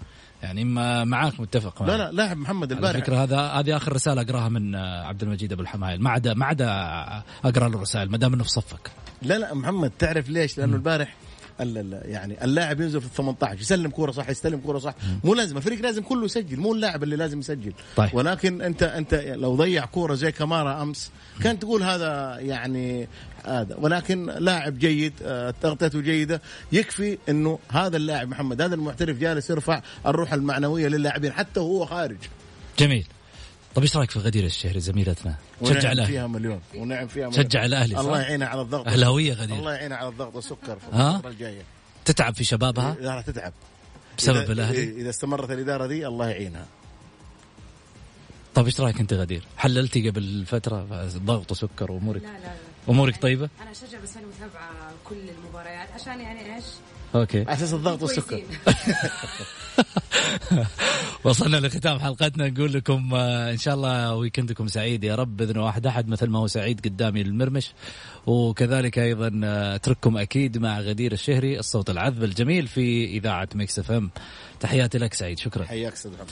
يعني 0.42 0.64
ما 0.64 1.04
معاك 1.04 1.40
متفق 1.40 1.82
لا 1.82 1.96
لا 1.96 2.12
لاعب 2.12 2.36
محمد 2.36 2.72
البارح 2.72 3.00
فكرة 3.00 3.22
هذا 3.22 3.40
هذه 3.40 3.76
آخر 3.76 3.92
رسالة 3.92 4.22
أقراها 4.22 4.48
من 4.48 4.74
عبد 4.76 5.22
المجيد 5.22 5.52
أبو 5.52 5.62
الحمايل. 5.62 6.02
ما 6.02 6.10
عدا 6.10 6.34
ما 6.34 6.46
عدا 6.46 6.66
أقرأ 7.44 7.68
له 7.68 7.80
رسائل 7.80 8.10
ما 8.10 8.16
دام 8.18 8.34
إنه 8.34 8.44
في 8.44 8.50
صفك. 8.50 8.90
لا 9.22 9.38
لا 9.38 9.54
محمد 9.54 9.90
تعرف 9.98 10.28
ليش؟ 10.28 10.58
لأنه 10.58 10.76
البارح 10.76 11.08
ال- 11.08 11.12
ال- 11.12 11.25
يعني 11.60 12.44
اللاعب 12.44 12.80
ينزل 12.80 13.00
في 13.00 13.06
ال 13.06 13.12
18 13.12 13.60
يسلم 13.60 13.90
كورة 13.90 14.10
صح 14.10 14.28
يستلم 14.28 14.58
كورة 14.58 14.78
صح. 14.78 14.94
مو 15.24 15.34
لازم 15.34 15.56
الفريق 15.56 15.80
لازم 15.80 16.02
كله 16.02 16.24
يسجل 16.24 16.60
مو 16.60 16.72
اللاعب 16.72 17.02
اللي 17.02 17.16
لازم 17.16 17.38
يسجل. 17.38 17.72
طيب. 17.96 18.10
ولكن 18.14 18.62
انت 18.62 18.82
أنت 18.82 19.14
لو 19.14 19.54
ضيع 19.54 19.84
كورة 19.84 20.14
زي 20.14 20.32
كمارا 20.32 20.82
أمس 20.82 21.10
كان 21.42 21.58
تقول 21.58 21.82
هذا 21.82 22.38
يعني 22.40 23.08
هذا. 23.46 23.76
ولكن 23.78 24.26
لاعب 24.26 24.78
جيد 24.78 25.12
آه، 25.22 25.54
تغطيته 25.62 26.00
جيدة 26.00 26.42
يكفي 26.72 27.18
إنه 27.28 27.58
هذا 27.68 27.96
اللاعب 27.96 28.28
محمد 28.28 28.62
هذا 28.62 28.74
المحترف 28.74 29.18
جالس 29.18 29.50
يرفع 29.50 29.82
الروح 30.06 30.32
المعنوية 30.32 30.88
للاعبين 30.88 31.32
حتى 31.32 31.60
وهو 31.60 31.86
خارج. 31.86 32.18
جميل. 32.78 33.06
طيب 33.76 33.82
إيش 33.82 33.96
رأيك 33.96 34.10
في 34.10 34.18
غدير 34.18 34.44
الشهري 34.44 34.80
زميلتنا؟ 34.80 35.34
تشجع 35.62 35.70
ونعم 35.78 35.92
الأهلي. 35.92 36.06
فيها 36.06 36.26
مليون 36.26 36.60
ونعم 36.74 37.06
فيها 37.06 37.28
مليون. 37.28 37.44
تشجع 37.48 37.64
الأهلي 37.64 37.94
صح؟ 37.94 38.00
الله 38.00 38.20
يعينها 38.20 38.48
على 38.48 38.60
الضغط. 38.60 38.86
اهلاويه 38.88 39.32
غدير. 39.32 39.56
الله 39.56 39.74
يعينها 39.74 39.96
على 39.96 40.08
الضغط 40.08 40.34
والسكر 40.36 40.78
في؟ 40.78 40.86
الفترة 40.86 41.30
الجاية. 41.30 41.62
تتعب 42.04 42.34
في 42.34 42.44
شبابها؟ 42.44 42.96
لا 43.00 43.20
تتعب. 43.26 43.52
بسبب 44.18 44.46
إذا- 44.46 44.50
الأهلي؟ 44.50 44.78
إيه، 44.78 44.96
إذا 45.00 45.10
استمرت 45.10 45.50
الإدارة 45.50 45.86
دي 45.86 46.06
الله 46.06 46.28
يعينها. 46.28 46.66
طيب 48.54 48.66
إيش 48.66 48.80
رأيك 48.80 49.00
أنت 49.00 49.12
غدير؟ 49.12 49.42
حللتي 49.56 50.10
قبل 50.10 50.44
فترة 50.46 50.86
ضغط 51.16 51.50
وسكر 51.52 51.92
وأمورك؟ 51.92 52.22
لا 52.22 52.28
لا 52.28 52.38
لا. 52.38 52.52
أمورك 52.88 53.22
طيبة؟ 53.22 53.48
أنا 53.62 53.70
أشجع 53.70 53.98
بس 54.02 54.16
أنا 54.16 54.26
متابعة 54.26 54.92
كل 55.04 55.16
المباريات 55.38 55.88
عشان 55.94 56.20
يعني 56.20 56.54
إيش؟ 56.54 56.64
أوكي. 57.14 57.40
على 57.40 57.52
أساس 57.52 57.74
الضغط 57.74 58.02
والسكر. 58.02 58.42
وصلنا 61.24 61.56
لختام 61.56 61.98
حلقتنا. 61.98 62.48
نقول 62.48 62.72
لكم 62.72 63.14
آه، 63.14 63.50
إن 63.50 63.58
شاء 63.58 63.74
الله 63.74 64.14
weekend 64.14 64.56
كم 64.56 64.68
سعيد 64.68 65.04
يا 65.04 65.14
رب. 65.14 65.36
بإذن 65.36 65.58
واحد 65.58 65.86
أحد 65.86 66.08
مثل 66.08 66.26
ما 66.30 66.38
هو 66.38 66.46
سعيد 66.46 66.80
قدامي 66.84 67.20
المرمش 67.20 67.70
وكذلك 68.26 68.98
أيضا 68.98 69.40
آه، 69.44 69.74
أترككم 69.74 70.16
أكيد 70.18 70.58
مع 70.58 70.80
غدير 70.80 71.12
الشهري 71.12 71.58
الصوت 71.58 71.90
العذب 71.90 72.24
الجميل 72.24 72.66
في 72.68 73.04
إذاعة 73.04 73.48
Mix 73.54 73.78
FM. 73.78 74.10
تحياتي 74.60 74.98
لك 74.98 75.14
سعيد 75.14 75.38
شكرا. 75.38 75.64
حياك 75.64 75.92
أستاذ 75.92 76.12
محمد 76.12 76.26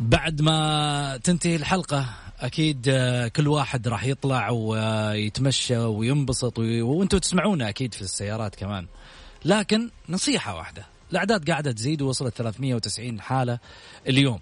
بعد 0.00 0.42
ما 0.42 1.16
تنتهي 1.24 1.56
الحلقة 1.56 2.06
أكيد 2.40 2.86
آه، 2.88 3.28
كل 3.28 3.48
واحد 3.48 3.88
راح 3.88 4.04
يطلع 4.04 4.50
ويتمشى 4.50 5.76
وينبسط 5.76 6.58
وي- 6.58 6.82
وأنتم 6.82 7.18
تسمعونا 7.18 7.68
أكيد 7.68 7.94
في 7.94 8.02
السيارات 8.02 8.54
كمان. 8.54 8.86
لكن 9.44 9.90
نصيحة 10.08 10.56
واحدة 10.56 10.86
الأعداد 11.12 11.50
قاعدة 11.50 11.72
تزيد 11.72 12.02
ووصلت 12.02 12.34
390 12.36 13.20
حالة 13.20 13.58
اليوم. 14.08 14.40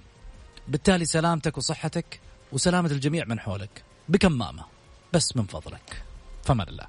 بالتالي 0.68 1.04
سلامتك 1.04 1.58
وصحتك 1.58 2.20
وسلامة 2.52 2.90
الجميع 2.90 3.24
من 3.24 3.40
حولك. 3.40 3.82
بكمامة 4.08 4.64
بس 5.12 5.36
من 5.36 5.46
فضلك. 5.46 6.02
فمن 6.44 6.68
الله. 6.68 6.86